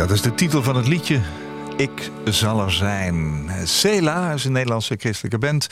[0.00, 1.20] Dat is de titel van het liedje.
[1.76, 3.50] Ik zal er zijn.
[3.64, 5.66] Cela is een Nederlandse christelijke band.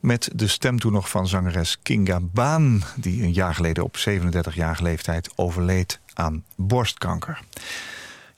[0.00, 2.82] Met de stem toen nog van zangeres Kinga Baan.
[2.96, 7.40] Die een jaar geleden op 37-jarige leeftijd overleed aan borstkanker.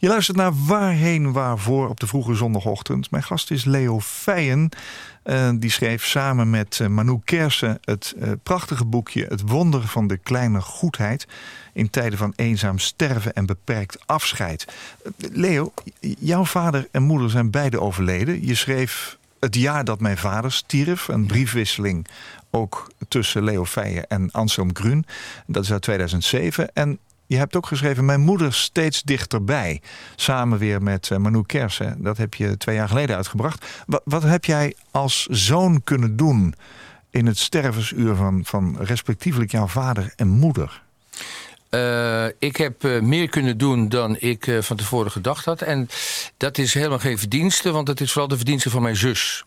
[0.06, 3.10] Je luistert naar Waarheen Waarvoor op de vroege zondagochtend.
[3.10, 4.68] Mijn gast is Leo Feijen.
[5.24, 10.06] Uh, die schreef samen met uh, Manu Kersen het uh, prachtige boekje Het Wonder van
[10.06, 11.26] de Kleine Goedheid.
[11.72, 14.66] In tijden van eenzaam sterven en beperkt afscheid.
[15.32, 15.72] Leo,
[16.18, 18.46] jouw vader en moeder zijn beide overleden.
[18.46, 21.08] Je schreef het jaar dat mijn vader stierf.
[21.08, 22.06] Een briefwisseling
[22.50, 25.06] ook tussen Leo Feijen en Anselm Grun.
[25.46, 26.74] Dat is uit 2007.
[26.74, 29.80] En je hebt ook geschreven Mijn moeder steeds dichterbij.
[30.16, 32.02] Samen weer met uh, Manu Kersen.
[32.02, 33.66] Dat heb je twee jaar geleden uitgebracht.
[33.86, 36.54] Wat, wat heb jij als zoon kunnen doen...
[37.10, 40.82] in het stervensuur van, van respectievelijk jouw vader en moeder?
[41.70, 45.62] Uh, ik heb uh, meer kunnen doen dan ik van tevoren gedacht had.
[45.62, 45.88] En
[46.36, 49.44] dat is helemaal geen verdienste, want het is vooral de verdienste van mijn zus.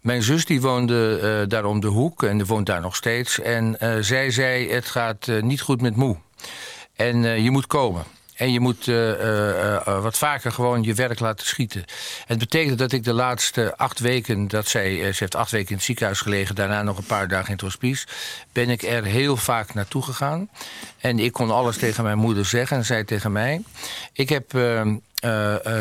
[0.00, 3.40] Mijn zus die woonde daar om de hoek en die woont daar nog steeds.
[3.40, 6.16] En zij zei, het gaat niet goed met moe.
[6.98, 8.04] En uh, je moet komen.
[8.34, 11.84] En je moet uh, uh, wat vaker gewoon je werk laten schieten.
[12.26, 15.74] Het betekent dat ik de laatste acht weken, dat zij, ze heeft acht weken in
[15.76, 18.06] het ziekenhuis gelegen, daarna nog een paar dagen in het hospice,
[18.52, 20.48] ben ik er heel vaak naartoe gegaan.
[20.98, 23.62] En ik kon alles tegen mijn moeder zeggen en zij tegen mij.
[24.12, 24.82] Ik heb uh,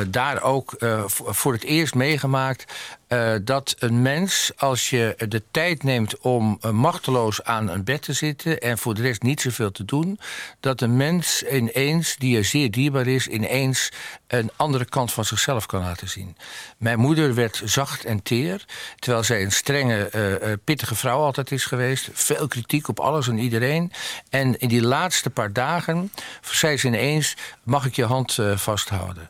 [0.07, 0.75] daar ook
[1.25, 2.73] voor het eerst meegemaakt
[3.43, 8.59] dat een mens, als je de tijd neemt om machteloos aan een bed te zitten
[8.59, 10.19] en voor de rest niet zoveel te doen,
[10.59, 13.91] dat een mens ineens, die er zeer dierbaar is, ineens
[14.27, 16.37] een andere kant van zichzelf kan laten zien.
[16.77, 18.65] Mijn moeder werd zacht en teer,
[18.99, 22.09] terwijl zij een strenge, pittige vrouw altijd is geweest.
[22.13, 23.91] Veel kritiek op alles en iedereen.
[24.29, 29.29] En in die laatste paar dagen zei ze ineens: Mag ik je hand vasthouden?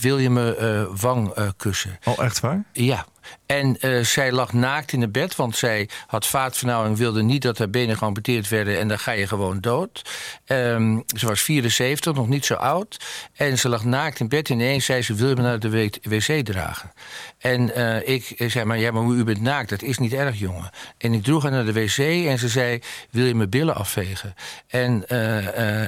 [0.00, 1.98] Wil je me wang kussen?
[2.04, 2.64] Oh, echt waar?
[2.72, 3.06] Ja.
[3.46, 6.96] En zij lag naakt in het bed, want zij had vaatvernauwing...
[6.96, 10.02] wilde niet dat haar benen geamputeerd werden en dan ga je gewoon dood.
[10.46, 12.96] Um, ze was 74, nog niet zo oud.
[13.34, 15.14] En ze lag naakt in bed en ineens zei ze...
[15.14, 16.92] wil je me naar de wc dragen?
[17.38, 17.76] En
[18.08, 20.70] ik zei, maar, ja, maar u bent naakt, dat is niet erg, jongen.
[20.98, 22.80] En ik droeg haar naar de wc en ze zei...
[23.10, 24.34] wil je mijn billen afvegen?
[24.66, 25.08] En,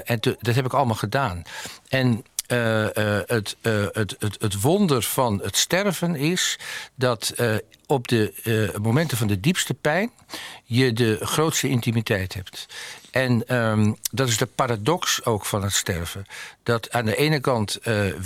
[0.04, 1.42] en dat heb ik allemaal gedaan.
[1.88, 6.58] En uh, uh, het, uh, het, het, het, wonder van het sterven is
[6.94, 7.34] dat
[7.86, 10.10] op de momenten van de diepste pijn
[10.64, 12.66] je de grootste intimiteit hebt.
[13.10, 16.26] En um, dat is de paradox ook van het sterven.
[16.62, 17.78] Dat aan de ene kant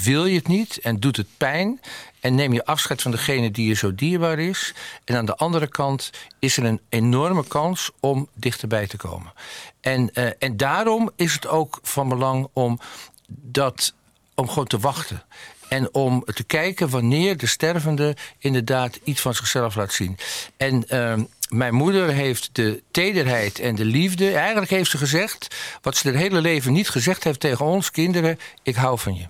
[0.05, 1.81] wil je het niet en doet het pijn.
[2.21, 4.75] En neem je afscheid van degene die je zo dierbaar is.
[5.05, 9.33] En aan de andere kant is er een enorme kans om dichterbij te komen.
[9.81, 12.81] En, en daarom is het ook van belang om
[13.29, 13.95] dat
[14.39, 15.23] om gewoon te wachten.
[15.69, 20.19] En om te kijken wanneer de stervende inderdaad iets van zichzelf laat zien.
[20.57, 21.15] En uh,
[21.49, 24.33] mijn moeder heeft de tederheid en de liefde.
[24.33, 28.39] Eigenlijk heeft ze gezegd wat ze haar hele leven niet gezegd heeft tegen ons kinderen:
[28.63, 29.27] ik hou van je.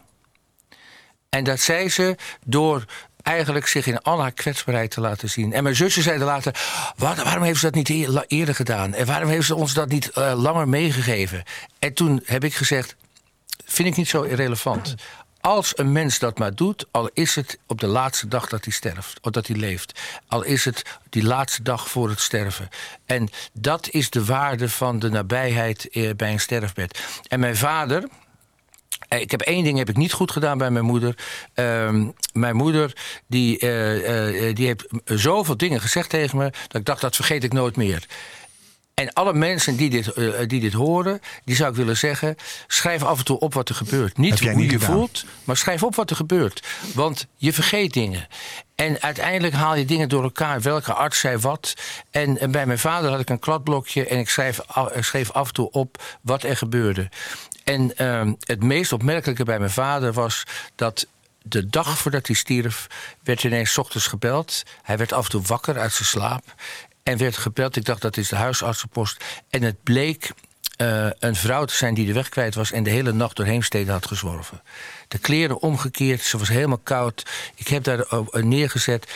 [1.29, 2.85] En dat zei ze door
[3.23, 5.53] eigenlijk zich in al haar kwetsbaarheid te laten zien.
[5.53, 6.61] En mijn zusje zeiden later:
[6.97, 8.95] waarom heeft ze dat niet eerder gedaan?
[8.95, 11.43] En waarom heeft ze ons dat niet uh, langer meegegeven?
[11.79, 12.97] En toen heb ik gezegd:
[13.69, 14.95] vind ik niet zo irrelevant.
[15.41, 18.73] Als een mens dat maar doet, al is het op de laatste dag dat hij
[18.73, 22.69] sterft, of dat hij leeft, al is het die laatste dag voor het sterven.
[23.07, 27.21] En dat is de waarde van de nabijheid eh, bij een sterfbed.
[27.29, 28.09] En mijn vader,
[29.09, 31.15] eh, ik heb één ding heb ik niet goed gedaan bij mijn moeder.
[31.55, 32.93] Uh, mijn moeder
[33.27, 36.51] die, uh, uh, die heeft zoveel dingen gezegd tegen me...
[36.69, 38.07] dat ik dacht, dat vergeet ik nooit meer.
[38.99, 42.37] En alle mensen die dit, uh, die dit horen, die zou ik willen zeggen...
[42.67, 44.17] schrijf af en toe op wat er gebeurt.
[44.17, 44.95] Niet hoe niet je gedaan?
[44.95, 46.67] voelt, maar schrijf op wat er gebeurt.
[46.95, 48.27] Want je vergeet dingen.
[48.75, 50.61] En uiteindelijk haal je dingen door elkaar.
[50.61, 51.75] Welke arts zei wat.
[52.11, 54.07] En, en bij mijn vader had ik een kladblokje...
[54.07, 57.09] en ik schreef, uh, schreef af en toe op wat er gebeurde.
[57.65, 60.45] En uh, het meest opmerkelijke bij mijn vader was...
[60.75, 61.07] dat
[61.43, 62.87] de dag voordat hij stierf,
[63.23, 64.63] werd ineens 's ochtends gebeld.
[64.83, 66.45] Hij werd af en toe wakker uit zijn slaap.
[67.09, 67.77] En werd gebeld.
[67.77, 69.25] Ik dacht dat is de huisartsenpost.
[69.51, 70.31] En het bleek
[70.81, 72.73] uh, een vrouw te zijn die de weg kwijt was...
[72.73, 74.63] en de hele nacht door Heemstede had gezworven.
[75.09, 77.23] De kleren omgekeerd, ze was helemaal koud.
[77.55, 79.07] Ik heb daar neergezet.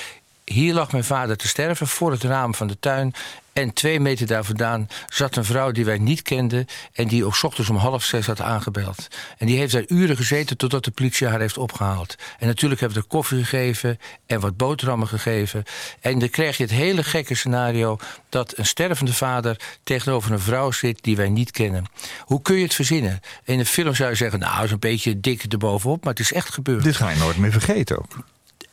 [0.45, 3.15] Hier lag mijn vader te sterven voor het raam van de tuin.
[3.53, 6.67] En twee meter daar vandaan zat een vrouw die wij niet kenden...
[6.93, 9.09] en die ook ochtends om half zes had aangebeld.
[9.39, 12.15] En die heeft daar uren gezeten totdat de politie haar heeft opgehaald.
[12.39, 15.65] En natuurlijk hebben we er koffie gegeven en wat boterhammen gegeven.
[16.01, 17.99] En dan krijg je het hele gekke scenario...
[18.29, 21.85] dat een stervende vader tegenover een vrouw zit die wij niet kennen.
[22.21, 23.21] Hoe kun je het verzinnen?
[23.45, 26.05] In een film zou je zeggen, nou, is een beetje dik erbovenop...
[26.05, 26.83] maar het is echt gebeurd.
[26.83, 28.25] Dit ga je nooit meer vergeten ook.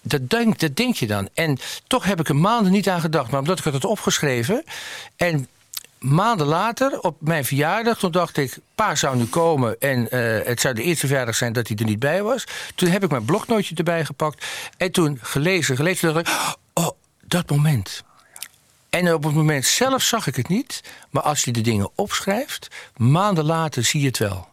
[0.01, 1.29] Dat denk, dat denk je dan.
[1.33, 3.31] En toch heb ik er maanden niet aan gedacht.
[3.31, 4.63] Maar omdat ik het opgeschreven.
[5.15, 5.47] En
[5.99, 8.57] maanden later, op mijn verjaardag, toen dacht ik...
[8.75, 11.85] pa zou nu komen en eh, het zou de eerste verjaardag zijn dat hij er
[11.85, 12.43] niet bij was.
[12.75, 14.45] Toen heb ik mijn bloknootje erbij gepakt.
[14.77, 16.35] En toen gelezen, gelezen, dacht ik...
[16.73, 16.89] oh,
[17.21, 18.03] dat moment.
[18.89, 20.83] En op het moment zelf zag ik het niet.
[21.09, 24.47] Maar als je de dingen opschrijft, maanden later zie je het wel.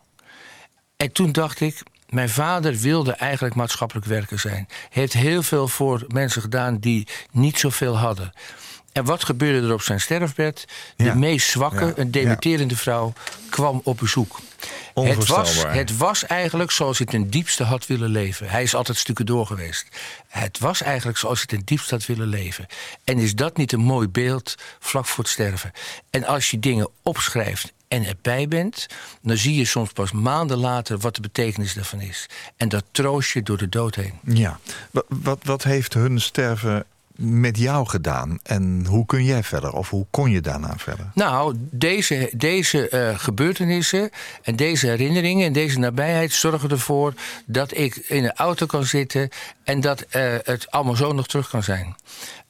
[0.97, 4.67] En toen dacht ik, mijn vader wilde eigenlijk maatschappelijk werker zijn.
[4.69, 8.33] Hij heeft heel veel voor mensen gedaan die niet zoveel hadden.
[8.93, 10.65] En wat gebeurde er op zijn sterfbed?
[10.97, 11.15] De Ja.
[11.15, 11.93] meest zwakke, Ja.
[11.97, 13.13] een dementerende vrouw,
[13.51, 14.41] kwam op bezoek.
[14.95, 18.49] Het was, het was eigenlijk zoals hij ten diepste had willen leven.
[18.49, 19.87] Hij is altijd stukken door geweest.
[20.29, 22.67] Het was eigenlijk zoals hij ten diepste had willen leven.
[23.05, 25.73] En is dat niet een mooi beeld vlak voor het sterven?
[26.11, 28.87] En als je dingen opschrijft en erbij bent,
[29.23, 32.29] dan zie je soms pas maanden later wat de betekenis daarvan is.
[32.57, 34.13] En dat troost je door de dood heen.
[34.25, 34.59] Ja.
[34.91, 36.85] Wat, wat, wat heeft hun sterven
[37.17, 38.39] met jou gedaan?
[38.43, 39.73] En hoe kun jij verder?
[39.73, 41.11] Of hoe kon je daarna verder?
[41.15, 44.11] Nou, deze, deze eh, gebeurtenissen
[44.43, 47.15] en deze herinneringen en deze nabijheid zorgen ervoor
[47.47, 49.29] dat ik in een auto kan zitten
[49.65, 51.97] en dat eh, het allemaal zo nog terug kan zijn.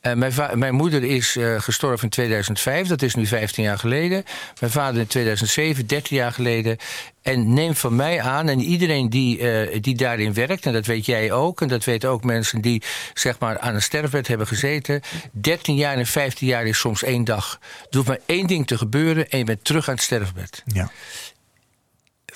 [0.07, 4.25] Eh, mijn, mijn moeder is eh, gestorven in 2005, dat is nu 15 jaar geleden.
[4.61, 6.77] Mijn vader in 2007, 13 jaar geleden.
[7.23, 11.07] En neem van mij aan, en iedereen die, eh, die daarin werkt, en dat weet
[11.07, 12.83] jij ook, en dat weten ook mensen die
[13.15, 15.01] zeg maar, aan een sterfbed hebben gezeten.
[15.33, 17.59] 13 jaar en 15 jaar is soms één dag.
[17.91, 20.63] Er hoeft maar één ding te gebeuren en je bent terug aan het sterfbed.
[20.67, 20.91] Ja.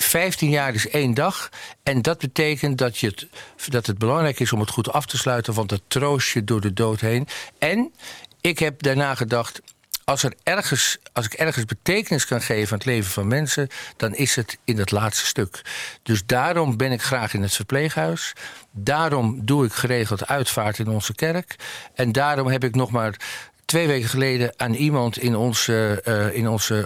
[0.02, 1.48] 15 jaar is één dag.
[1.82, 3.26] En dat betekent dat, je het,
[3.68, 6.60] dat het belangrijk is om het goed af te sluiten, want dat troost je door
[6.60, 7.28] de dood heen.
[7.58, 7.92] En
[8.40, 9.60] ik heb daarna gedacht.
[10.04, 14.14] Als, er ergens, als ik ergens betekenis kan geven aan het leven van mensen, dan
[14.14, 15.62] is het in dat laatste stuk.
[16.02, 18.32] Dus daarom ben ik graag in het verpleeghuis.
[18.70, 21.56] Daarom doe ik geregeld uitvaart in onze kerk.
[21.94, 23.16] En daarom heb ik nog maar
[23.64, 26.84] twee weken geleden aan iemand in onze, eh, in onze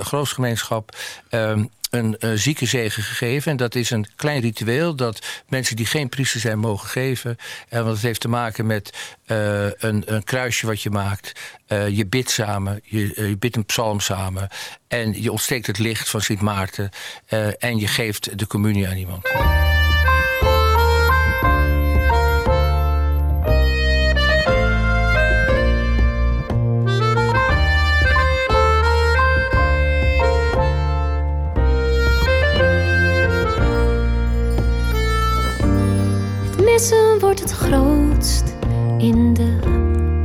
[1.95, 3.51] een uh, ziekenzegen gegeven.
[3.51, 7.37] En dat is een klein ritueel dat mensen die geen priester zijn mogen geven.
[7.69, 11.41] En want het heeft te maken met uh, een, een, kruisje wat je maakt.
[11.69, 14.49] Je bidt samen, je, je bidt een psalm samen.
[14.89, 16.91] En je ontsteekt het licht van Sint Maarten.
[17.59, 19.74] En je geeft de communie aan iemand.
[37.41, 38.55] Het grootst
[38.99, 39.59] in de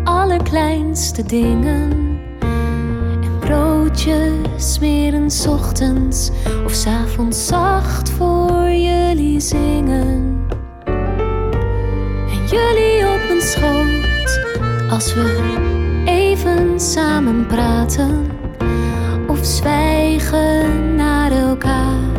[0.04, 1.92] allerkleinste dingen.
[3.22, 6.32] En broodjes smeren ochtends
[6.66, 10.48] of 's avonds zacht voor jullie zingen.
[12.30, 14.40] En jullie op mijn schoot
[14.90, 15.54] als we
[16.06, 18.26] even samen praten
[19.28, 22.10] of zwijgen naar elkaar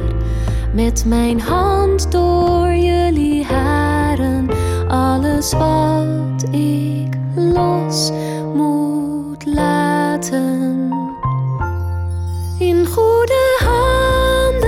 [0.73, 4.49] met mijn hand door jullie haren.
[4.91, 8.11] Alles wat ik los
[8.55, 10.89] moet laten.
[12.59, 14.61] In goede handen,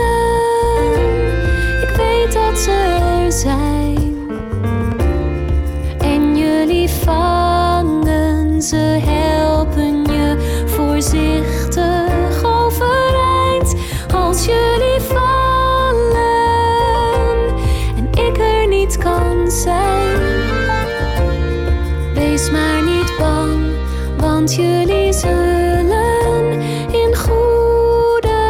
[1.82, 4.16] ik weet dat ze er zijn.
[5.98, 11.61] En jullie vangen ze, helpen je voorzichtig
[24.42, 25.12] want jullie
[26.92, 28.40] in goede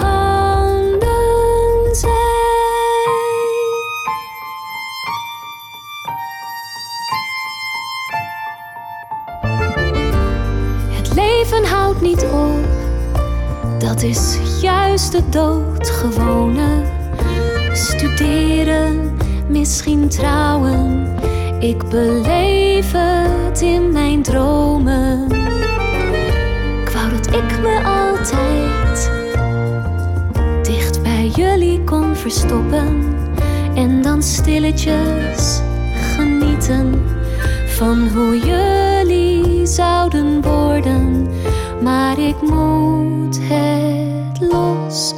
[0.00, 2.10] handen zijn.
[10.90, 12.66] Het leven houdt niet op,
[13.78, 16.82] dat is juist de doodgewone.
[17.72, 19.16] Studeren,
[19.48, 21.14] misschien trouwen,
[21.58, 24.55] ik beleef het in mijn dromen.
[33.74, 35.60] En dan stilletjes
[36.16, 37.02] genieten
[37.66, 41.28] van hoe jullie zouden worden.
[41.82, 45.14] Maar ik moet het los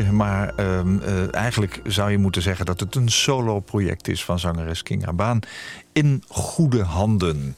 [0.00, 4.82] Maar ehm, eh, eigenlijk zou je moeten zeggen dat het een solo-project is van zangeres
[4.82, 5.40] King Baan.
[5.92, 7.56] In goede handen.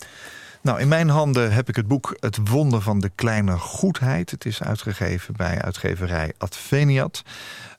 [0.61, 4.31] Nou, in mijn handen heb ik het boek Het Wonder van de Kleine Goedheid.
[4.31, 7.23] Het is uitgegeven bij uitgeverij Adveniat.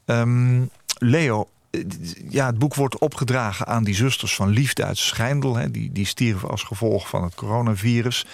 [0.05, 0.63] Ehm,
[0.97, 1.81] Leo, eh,
[2.29, 5.55] ja, het boek wordt opgedragen aan die zusters van Liefde uit Schijndel.
[5.55, 8.25] Hè, die, die stierven als gevolg van het coronavirus.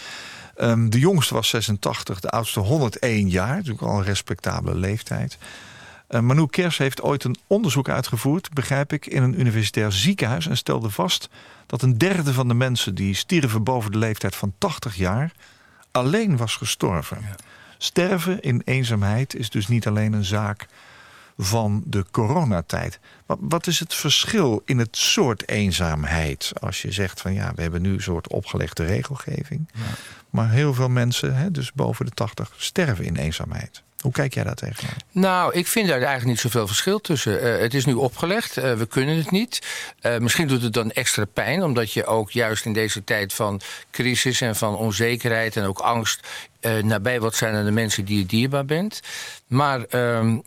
[0.55, 3.55] Ehm, de jongste was 86, de oudste 101 jaar.
[3.55, 5.38] Natuurlijk al een respectabele leeftijd.
[6.12, 10.47] Uh, Manu Kers heeft ooit een onderzoek uitgevoerd, begrijp ik, in een universitair ziekenhuis.
[10.47, 11.30] En stelde vast
[11.66, 15.32] dat een derde van de mensen die stierven boven de leeftijd van 80 jaar
[15.91, 17.18] alleen was gestorven.
[17.78, 20.68] Sterven in eenzaamheid is dus niet alleen een zaak
[21.38, 22.99] van de coronatijd.
[23.26, 26.51] Wat, wat is het verschil in het soort eenzaamheid?
[26.59, 29.70] Als je zegt van ja, we hebben nu een soort opgelegde regelgeving.
[30.30, 33.84] Maar heel veel mensen, hè, dus boven de 80, sterven in eenzaamheid.
[34.01, 34.95] Hoe kijk jij daar tegenaan?
[35.11, 37.41] Nou, ik vind daar eigenlijk niet zoveel verschil tussen.
[37.41, 39.61] Eh, het is nu opgelegd, eh, we kunnen het niet.
[40.01, 43.61] Eh, misschien doet het dan extra pijn, omdat je ook juist in deze tijd van
[43.91, 46.27] crisis en van onzekerheid en ook angst
[46.81, 48.99] nabij wat zijn aan de mensen die je dierbaar bent.
[49.47, 49.83] Maar.
[49.83, 50.37] ehm,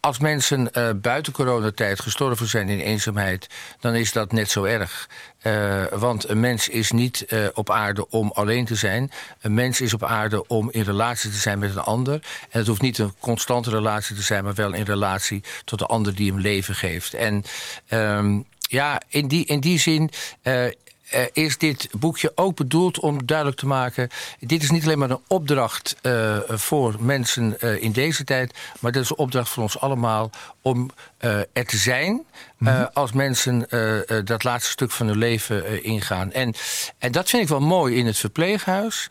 [0.00, 3.46] als mensen uh, buiten coronatijd gestorven zijn in eenzaamheid,
[3.80, 5.08] dan is dat net zo erg.
[5.42, 9.10] Uh, want een mens is niet uh, op aarde om alleen te zijn.
[9.40, 12.14] Een mens is op aarde om in relatie te zijn met een ander.
[12.50, 15.86] En het hoeft niet een constante relatie te zijn, maar wel in relatie tot de
[15.86, 17.14] ander die hem leven geeft.
[17.14, 17.44] En
[17.90, 20.10] um, ja, in die, in die zin
[21.14, 24.08] uh, is dit boekje ook bedoeld om duidelijk te maken...
[24.38, 28.54] dit is niet alleen maar een opdracht uh, voor mensen uh, in deze tijd...
[28.80, 30.30] maar dat is een opdracht voor ons allemaal
[30.62, 30.90] om
[31.52, 32.24] er te zijn...
[32.58, 32.88] Mm -hmm.
[32.92, 33.66] als mensen
[34.24, 36.32] dat laatste stuk van hun leven ingaan.
[36.32, 36.54] En,
[36.98, 39.06] en dat vind ik wel mooi in het verpleeghuis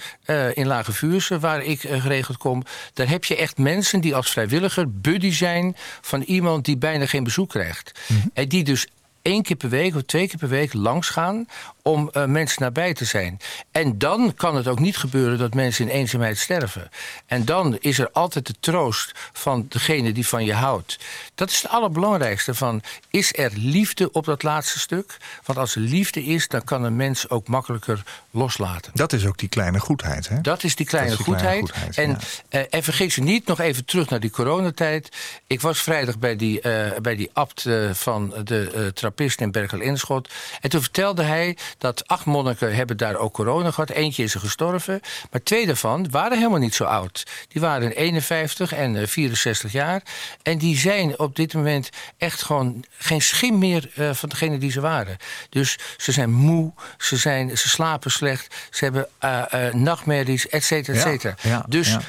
[0.53, 1.39] in Lage Vuurse...
[1.39, 2.63] waar ik geregeld kom.
[2.93, 5.75] Daar heb je echt mensen die als vrijwilliger buddy zijn...
[6.01, 7.99] van iemand die bijna geen bezoek krijgt.
[8.07, 8.31] Mm -hmm.
[8.33, 8.87] En die dus
[9.21, 11.45] één keer per week of twee keer per week langs gaan
[11.89, 13.39] om uh, mensen nabij te zijn.
[13.71, 16.89] En dan kan het ook niet gebeuren dat mensen in eenzaamheid sterven.
[17.25, 20.97] En dan is er altijd de troost van degene die van je houdt.
[21.35, 25.17] Dat is het allerbelangrijkste van, is er liefde op dat laatste stuk?
[25.45, 28.91] Want als er liefde is, dan kan een mens ook makkelijker loslaten.
[28.95, 30.41] Dat is ook die kleine goedheid, hè?
[30.41, 31.71] Dat is die kleine, is die goedheid.
[31.71, 31.97] kleine goedheid.
[31.97, 32.17] En,
[32.49, 32.59] ja.
[32.59, 35.09] uh, en vergeet je niet, nog even terug naar die coronatijd.
[35.47, 40.29] Ik was vrijdag bij die, uh, bij die abt van de trappist in Berkel-Inschot.
[40.61, 43.89] En toen vertelde hij dat acht monniken hebben daar ook corona gehad.
[43.89, 45.01] Eentje is er gestorven.
[45.31, 47.23] Maar twee daarvan waren helemaal niet zo oud.
[47.47, 50.01] Die waren 51 en uh, 64 jaar.
[50.43, 54.71] En die zijn op dit moment echt gewoon geen schim meer uh, van degene die
[54.71, 55.17] ze waren.
[55.49, 60.97] Dus ze zijn moe, ze, zijn, ze slapen slecht, ze hebben uh, nachtmerries, et cetera,
[60.97, 61.35] et cetera.
[61.41, 61.89] Ja, ja, dus...
[61.91, 62.01] Ja.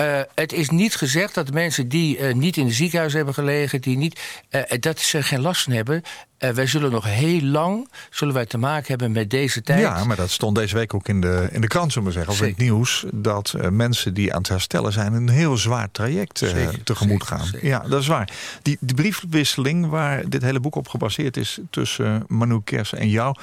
[0.00, 3.80] Uh, het is niet gezegd dat mensen die uh, niet in de ziekenhuis hebben gelegen,
[3.80, 4.20] die niet,
[4.50, 6.02] uh, dat ze geen last van hebben.
[6.38, 9.80] wij zullen nog heel lang zullen wij te maken hebben met deze tijd.
[9.80, 12.32] Ja, maar dat stond deze week ook in de, in de krant, zullen we zeggen,
[12.32, 13.04] of in het nieuws.
[13.12, 17.46] Dat mensen die aan het herstellen zijn een heel zwaar traject zeker, tegemoet zeker, gaan.
[17.46, 17.66] Zeker.
[17.66, 18.32] Ja, dat is waar.
[18.62, 23.36] Die, die briefwisseling waar dit hele boek op gebaseerd is tussen Manu Kersen en jou.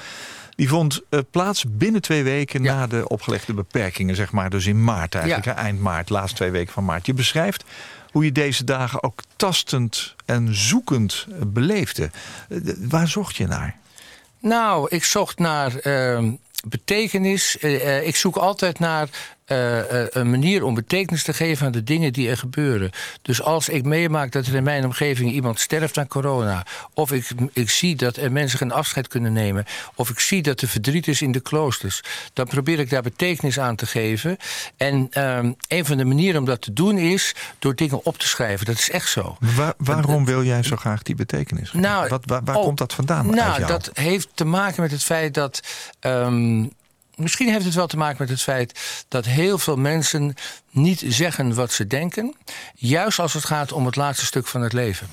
[0.58, 2.74] Die vond uh, plaats binnen twee weken ja.
[2.74, 4.50] na de opgelegde beperkingen, zeg maar.
[4.50, 5.56] Dus in maart eigenlijk, ja.
[5.56, 7.06] eind maart, laatste twee weken van maart.
[7.06, 7.64] Je beschrijft
[8.10, 12.10] hoe je deze dagen ook tastend en zoekend beleefde.
[12.48, 13.76] Uh, waar zocht je naar?
[14.40, 16.32] Nou, ik zocht naar uh,
[16.66, 17.56] betekenis.
[17.60, 19.08] Uh, ik zoek altijd naar
[19.48, 22.90] uh, uh, een manier om betekenis te geven aan de dingen die er gebeuren.
[23.22, 27.28] Dus als ik meemaak dat er in mijn omgeving iemand sterft aan corona, of ik,
[27.52, 31.08] ik zie dat er mensen geen afscheid kunnen nemen, of ik zie dat er verdriet
[31.08, 32.00] is in de kloosters,
[32.32, 34.36] dan probeer ik daar betekenis aan te geven.
[34.76, 38.28] En um, een van de manieren om dat te doen is door dingen op te
[38.28, 38.66] schrijven.
[38.66, 39.36] Dat is echt zo.
[39.56, 41.80] Waar, waarom wil jij zo graag die betekenis geven?
[41.80, 43.34] Nou, Wat, waar waar oh, komt dat vandaan?
[43.34, 45.60] Nou, dat heeft te maken met het feit dat.
[46.00, 46.76] Um,
[47.18, 50.34] Misschien heeft het wel te maken met het feit dat heel veel mensen
[50.70, 52.34] niet zeggen wat ze denken.
[52.74, 55.08] Juist als het gaat om het laatste stuk van het leven.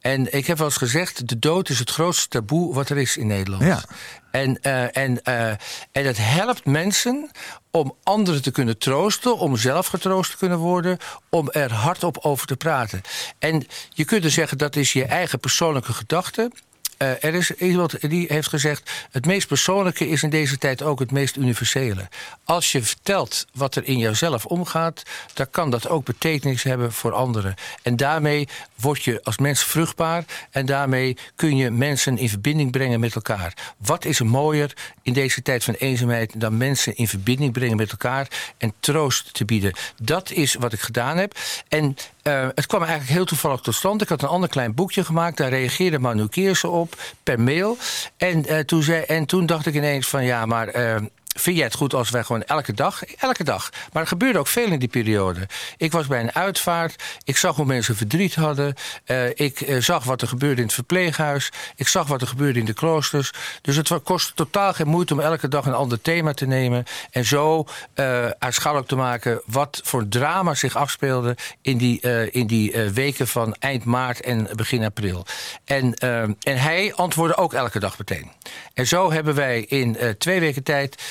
[0.00, 3.16] En ik heb wel eens gezegd: de dood is het grootste taboe wat er is
[3.16, 3.62] in Nederland.
[3.62, 3.82] Ja.
[4.30, 5.48] En, uh, en, uh,
[5.92, 7.30] en het helpt mensen
[7.70, 10.98] om anderen te kunnen troosten, om zelf getroost te kunnen worden,
[11.30, 13.00] om er hardop over te praten.
[13.38, 16.50] En je kunt er zeggen dat is je eigen persoonlijke gedachte.
[16.96, 20.98] Eh, er is iemand die heeft gezegd: het meest persoonlijke is in deze tijd ook
[20.98, 22.08] het meest universele.
[22.44, 27.12] Als je vertelt wat er in jouzelf omgaat, dan kan dat ook betekenis hebben voor
[27.12, 27.54] anderen.
[27.82, 33.00] En daarmee word je als mens vruchtbaar en daarmee kun je mensen in verbinding brengen
[33.00, 33.74] met elkaar.
[33.76, 34.72] Wat is er mooier
[35.02, 38.28] in deze tijd van eenzaamheid dan mensen in verbinding brengen met elkaar
[38.58, 39.72] en troost te bieden?
[40.02, 41.38] Dat is wat ik gedaan heb.
[41.68, 44.02] En eh, het kwam eigenlijk heel toevallig tot stand.
[44.02, 45.36] Ik had een ander klein boekje gemaakt.
[45.36, 47.76] Daar reageerde Manu Keersen op per mail.
[48.16, 50.68] En, eh, toen, zei, en toen dacht ik ineens van ja, maar...
[50.68, 50.96] eh,
[51.34, 53.04] Vind jij het goed als wij gewoon elke dag?
[53.04, 53.70] Elke dag.
[53.92, 55.48] Maar er gebeurde ook veel in die periode.
[55.76, 57.02] Ik was bij een uitvaart.
[57.24, 58.74] Ik zag hoe mensen verdriet hadden.
[59.04, 61.52] Eh, ik eh, zag wat er gebeurde in het verpleeghuis.
[61.76, 63.30] Ik zag wat er gebeurde in de kloosters.
[63.62, 66.84] Dus het kostte totaal geen moeite om elke dag een ander thema te nemen.
[67.10, 72.72] En zo eh aanschouwelijk te maken wat voor drama zich afspeelde in die, in die
[72.94, 75.26] weken van eind maart en begin april.
[75.64, 78.30] En, en hij antwoordde ook elke dag meteen.
[78.74, 81.02] En zo hebben wij in twee weken tijd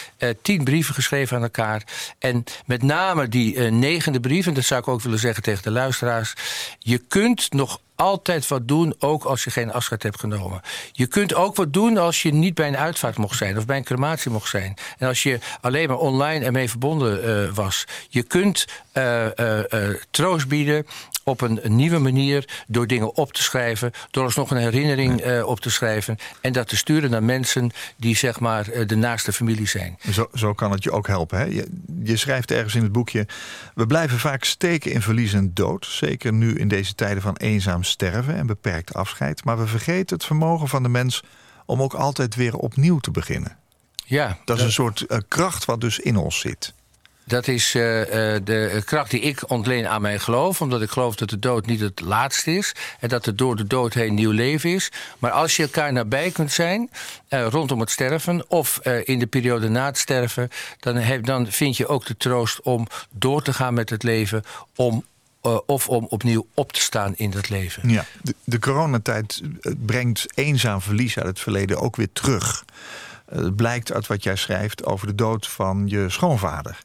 [0.41, 1.84] tien brieven geschreven aan elkaar.
[2.19, 5.63] En met name die eh, negende brief, en dat zou ik ook willen zeggen tegen
[5.63, 6.34] de luisteraars.
[6.80, 10.61] Je kunt nog altijd wat doen, ook als je geen afscheid hebt genomen.
[10.91, 13.78] Je kunt ook wat doen als je niet bij een uitvaart mocht zijn of bij
[13.78, 14.74] een crematie mocht zijn.
[14.97, 17.86] En als je alleen maar online ermee verbonden eh, was.
[18.09, 20.86] Je kunt eh, eh, eh, troost bieden
[21.24, 25.59] op een, nieuwe manier door dingen op te schrijven, door alsnog een herinnering eh, op
[25.59, 29.67] te schrijven en dat te sturen naar mensen die zeg maar eh, de naaste familie
[29.67, 29.97] zijn.
[30.11, 31.38] Zo, zo kan het je ook helpen.
[31.38, 31.43] Hè?
[31.43, 31.67] Je,
[32.03, 33.28] je schrijft ergens in het boekje...
[33.76, 35.86] we blijven vaak steken in verlies en dood.
[35.86, 39.43] Zeker nu in deze tijden van eenzaam sterven en beperkt afscheid.
[39.43, 41.24] Maar we vergeten het vermogen van de mens...
[41.65, 43.57] om ook altijd weer opnieuw te beginnen.
[44.05, 46.74] Ja, Dat is een soort eh, kracht wat dus in ons zit.
[47.26, 48.01] Dat is eh,
[48.36, 50.61] eh, de kracht die ik ontleen aan mijn geloof.
[50.61, 52.76] Omdat ik geloof dat de dood niet het laatste is.
[52.99, 54.91] En dat er door de dood heen nieuw leven is.
[55.19, 56.89] Maar als je elkaar nabij kunt zijn
[57.28, 58.49] eh, rondom het sterven.
[58.49, 60.49] of in de periode na het sterven.
[60.80, 64.43] Dan, dan vind je ook de troost om door te gaan met het leven.
[64.76, 65.05] Om,
[65.65, 67.89] of om opnieuw op te staan in dat leven.
[67.89, 68.05] Ja.
[68.43, 69.41] De, coronatijd
[69.78, 72.65] brengt eenzaam verlies uit het verleden ook weer terug.
[73.26, 76.82] Het blijkt uit wat jij schrijft over de dood van je schoonvader.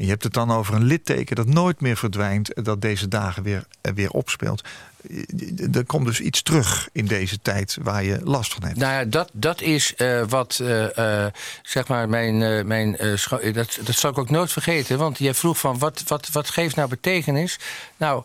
[0.00, 2.64] Je hebt het dan over een litteken dat nooit meer verdwijnt...
[2.64, 4.64] dat deze dagen weer, eh, weer opspeelt.
[5.10, 8.76] Eh, Er komt dus iets terug in deze tijd waar je last van hebt.
[8.78, 10.54] Nou ja, dat, dat is eh, wat,
[11.62, 12.96] zeg maar, mijn, mijn
[13.52, 14.98] dat, dat zal ik ook nooit vergeten.
[14.98, 17.58] Want jij vroeg van, wat, wat, wat geeft nou betekenis?
[17.96, 18.24] Nou,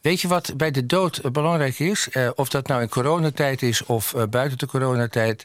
[0.00, 2.08] weet je wat bij de dood belangrijk is?
[2.34, 5.44] Of dat nou in coronatijd is of buiten de coronatijd.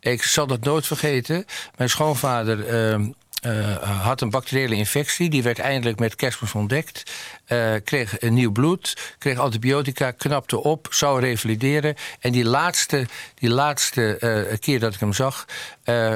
[0.00, 1.44] Ik zal dat nooit vergeten.
[1.76, 2.66] Mijn schoonvader...
[2.66, 3.06] ehm,
[3.44, 5.30] eh, had een bacteriële infectie.
[5.30, 7.12] Die werd eindelijk met kerstmis ontdekt.
[7.44, 11.94] Eh, kreeg een nieuw bloed, kreeg antibiotica, knapte op, zou revalideren.
[12.20, 15.46] En die laatste, die laatste eh, keer dat ik hem zag,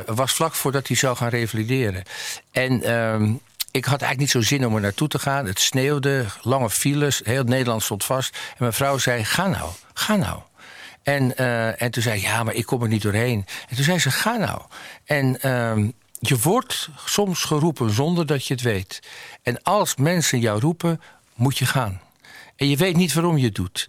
[0.06, 2.02] was vlak voordat hij zou gaan revalideren.
[2.50, 3.32] En ehm,
[3.70, 5.46] ik had eigenlijk niet zo zin om er naartoe te gaan.
[5.46, 8.36] Het sneeuwde, lange files, heel Nederland stond vast.
[8.50, 10.40] En mijn vrouw zei: Ga nou, ga nou.
[11.02, 11.36] En,
[11.78, 13.46] en toen zei ik, ja, maar ik kom er niet doorheen.
[13.68, 14.60] En toen zei ze, ga nou.
[15.04, 15.88] En ehm,
[16.20, 19.02] je wordt soms geroepen zonder dat je het weet.
[19.42, 21.00] En als mensen jou roepen,
[21.34, 22.00] moet je gaan.
[22.56, 23.88] En je weet niet waarom je het doet.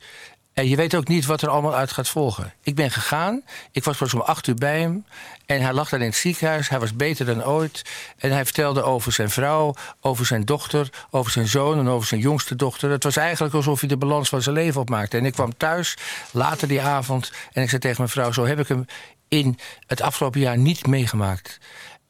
[0.54, 2.54] En je weet ook niet wat er allemaal uit gaat volgen.
[2.64, 3.44] Ik ben gegaan.
[3.72, 5.06] Ik was pas om acht uur bij hem.
[5.46, 6.70] En hij lag daar in het ziekenhuis.
[6.70, 7.82] Hij was beter dan ooit.
[8.18, 12.22] En hij vertelde over zijn vrouw, over zijn dochter, over zijn zoon en over zijn
[12.22, 12.90] jongste dochter.
[12.90, 15.18] Het was eigenlijk alsof hij de balans van zijn leven opmaakte.
[15.18, 15.98] En ik kwam thuis
[16.32, 17.32] later die avond.
[17.52, 18.86] En ik zei tegen mijn vrouw: Zo heb ik hem
[19.28, 21.60] in het afgelopen jaar niet meegemaakt.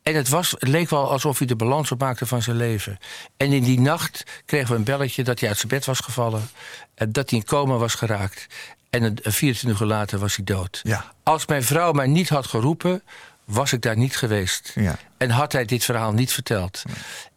[0.10, 2.98] En het, was, het leek wel alsof hij de balans opmaakte van zijn leven.
[3.38, 6.50] En in die nacht kregen we een belletje dat hij uit zijn bed was gevallen.
[6.96, 8.48] En dat hij in coma was geraakt.
[8.90, 10.80] En een- een 24 uur later was hij dood.
[10.84, 11.14] Ja.
[11.24, 13.04] Als mijn vrouw mij niet had geroepen,
[13.46, 14.72] was ik daar niet geweest.
[14.76, 14.96] Ja.
[15.18, 16.84] En had hij dit verhaal niet verteld.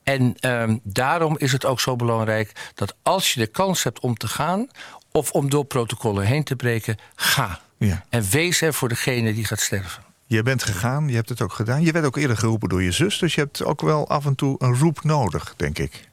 [0.02, 4.16] En ehm, daarom is het ook zo belangrijk dat als je de kans hebt om
[4.16, 4.68] te gaan...
[5.14, 7.60] of om door protocollen heen te breken, ga.
[7.78, 8.04] Ja.
[8.08, 10.01] En wees er voor degene die gaat sterven.
[10.32, 11.82] Je bent gegaan, je hebt het ook gedaan.
[11.82, 13.18] Je werd ook eerder geroepen door je zus.
[13.18, 16.08] Dus je hebt ook wel af en toe een roep nodig, denk ik.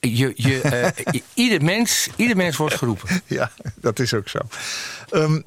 [0.00, 1.04] Je, je, eh,
[1.34, 3.22] ieder, mens, ieder mens wordt geroepen.
[3.26, 3.50] Ja,
[3.80, 4.38] dat is ook zo.
[5.10, 5.40] Ehm,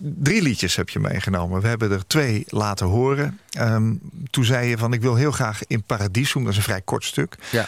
[0.00, 1.60] drie liedjes heb je meegenomen.
[1.60, 3.38] We hebben er twee laten horen.
[3.50, 3.94] Ehm,
[4.30, 6.42] toen zei je van ik wil heel graag in Paradisum.
[6.42, 7.36] Dat is een vrij kort stuk.
[7.50, 7.66] Ja.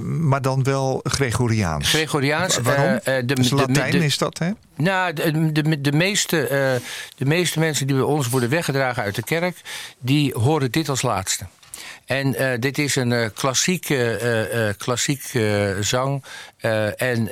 [0.00, 1.88] Maar dan wel Gregoriaans.
[1.88, 2.56] Gregoriaans.
[2.56, 2.84] Wa- Waarom?
[3.04, 4.50] eh, eh, de- Dus de- Latijn de- is dat, hè?
[4.76, 6.80] Nou, de, de, de, meeste, eh,
[7.16, 9.56] de meeste mensen die bij ons worden weggedragen uit de kerk,
[9.98, 11.46] die horen dit als laatste.
[12.06, 15.22] En eh, dit is een eh, klassieke, klassiek
[15.80, 16.24] zang.
[16.96, 17.24] En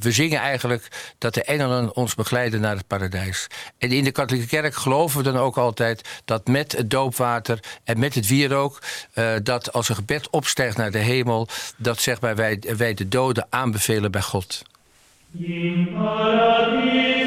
[0.00, 0.88] we zingen eigenlijk
[1.18, 3.46] dat de engelen ons begeleiden naar het paradijs.
[3.78, 7.98] En in de katholieke kerk geloven we dan ook altijd dat met het doopwater en
[7.98, 8.78] met het wierook,
[9.12, 13.08] eh, dat als een gebed opstijgt naar de hemel, dat zeg maar wij, wij de
[13.08, 14.62] doden aanbevelen bij God.
[15.38, 17.21] In paradisum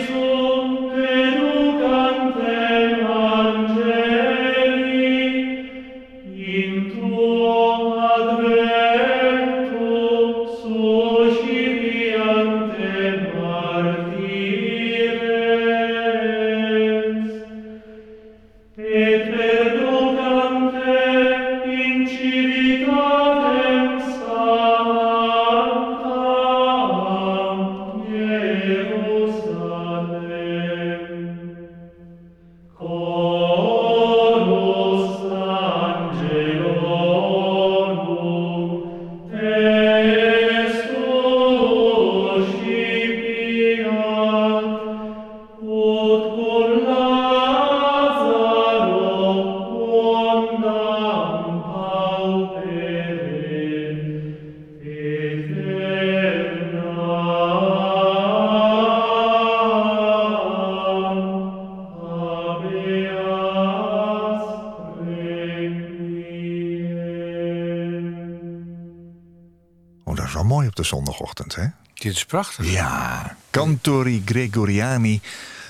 [71.16, 71.66] zondagochtend, hè?
[71.94, 72.72] Dit is prachtig.
[72.72, 75.22] Ja, Cantori Gregoriani,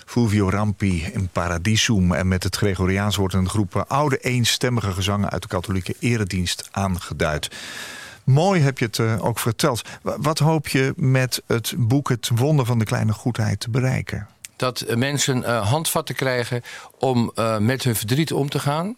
[0.05, 2.11] Fulvio Rampi in Paradisum.
[2.13, 7.49] En met het Gregoriaans wordt een groep oude eenstemmige gezangen uit de katholieke eredienst aangeduid.
[8.23, 9.81] Mooi heb je het eh, ook verteld.
[10.01, 14.27] Wa- Wat hoop je met het boek Het Wonder van de Kleine Goedheid te bereiken?
[14.57, 16.61] dat eh, mensen eh, handvatten krijgen
[16.99, 18.95] om eh, met hun verdriet om te gaan.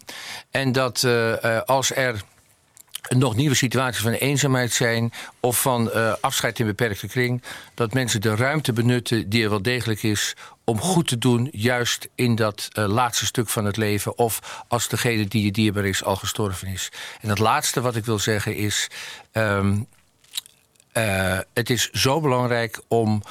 [0.50, 2.22] En dat eh, eh, als er
[3.08, 7.42] nog nieuwe situaties van eenzaamheid zijn of van eh, afscheid in beperkte kring,
[7.74, 12.08] dat mensen de ruimte benutten die er wel degelijk is om goed te doen, juist
[12.14, 16.04] in dat eh, laatste stuk van het leven, of als degene die je dierbaar is
[16.04, 16.88] al gestorven is.
[17.20, 18.90] En het laatste wat ik wil zeggen is.
[19.32, 19.80] ehm,
[20.92, 23.22] eh, het is zo belangrijk om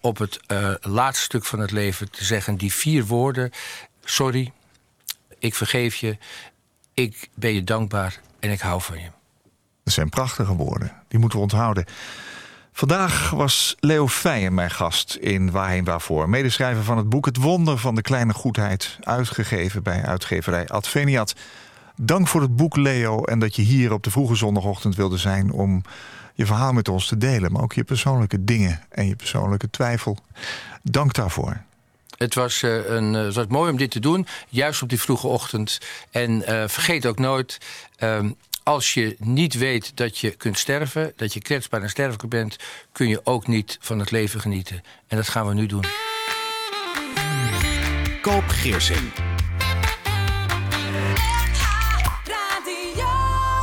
[0.00, 0.40] op het
[0.80, 3.50] laatste stuk van het leven te zeggen die vier woorden:
[4.04, 4.52] sorry,
[5.38, 6.16] ik vergeef je,
[6.94, 9.08] ik ben je dankbaar en ik hou van je.
[9.84, 10.92] Dat zijn prachtige woorden.
[11.08, 11.84] Die moeten we onthouden.
[12.72, 16.28] Vandaag was Leo Feijen mijn gast in Waarheen Waarvoor.
[16.28, 18.98] Medeschrijver van het boek Het Wonder van de Kleine Goedheid.
[19.00, 21.34] Uitgegeven bij uitgeverij Adveniat.
[21.96, 25.52] Dank voor het boek Leo en dat je hier op de vroege zondagochtend wilde zijn...
[25.52, 25.82] om
[26.34, 27.52] je verhaal met ons te delen.
[27.52, 30.16] Maar ook je persoonlijke dingen en je persoonlijke twijfel.
[30.82, 31.62] Dank daarvoor.
[32.22, 35.26] Het was, eh, een, eh, het mooi om dit te doen, juist op die vroege
[35.26, 35.78] ochtend.
[36.10, 37.58] En eh, vergeet ook nooit,
[37.96, 38.30] ehm,
[38.62, 42.56] als je niet weet dat je kunt sterven, dat je kwetsbaar en sterfelijk bent,
[42.92, 44.82] kun je ook niet van het leven genieten.
[45.08, 45.84] En dat gaan we nu doen.
[48.20, 49.29] Koop Geersing.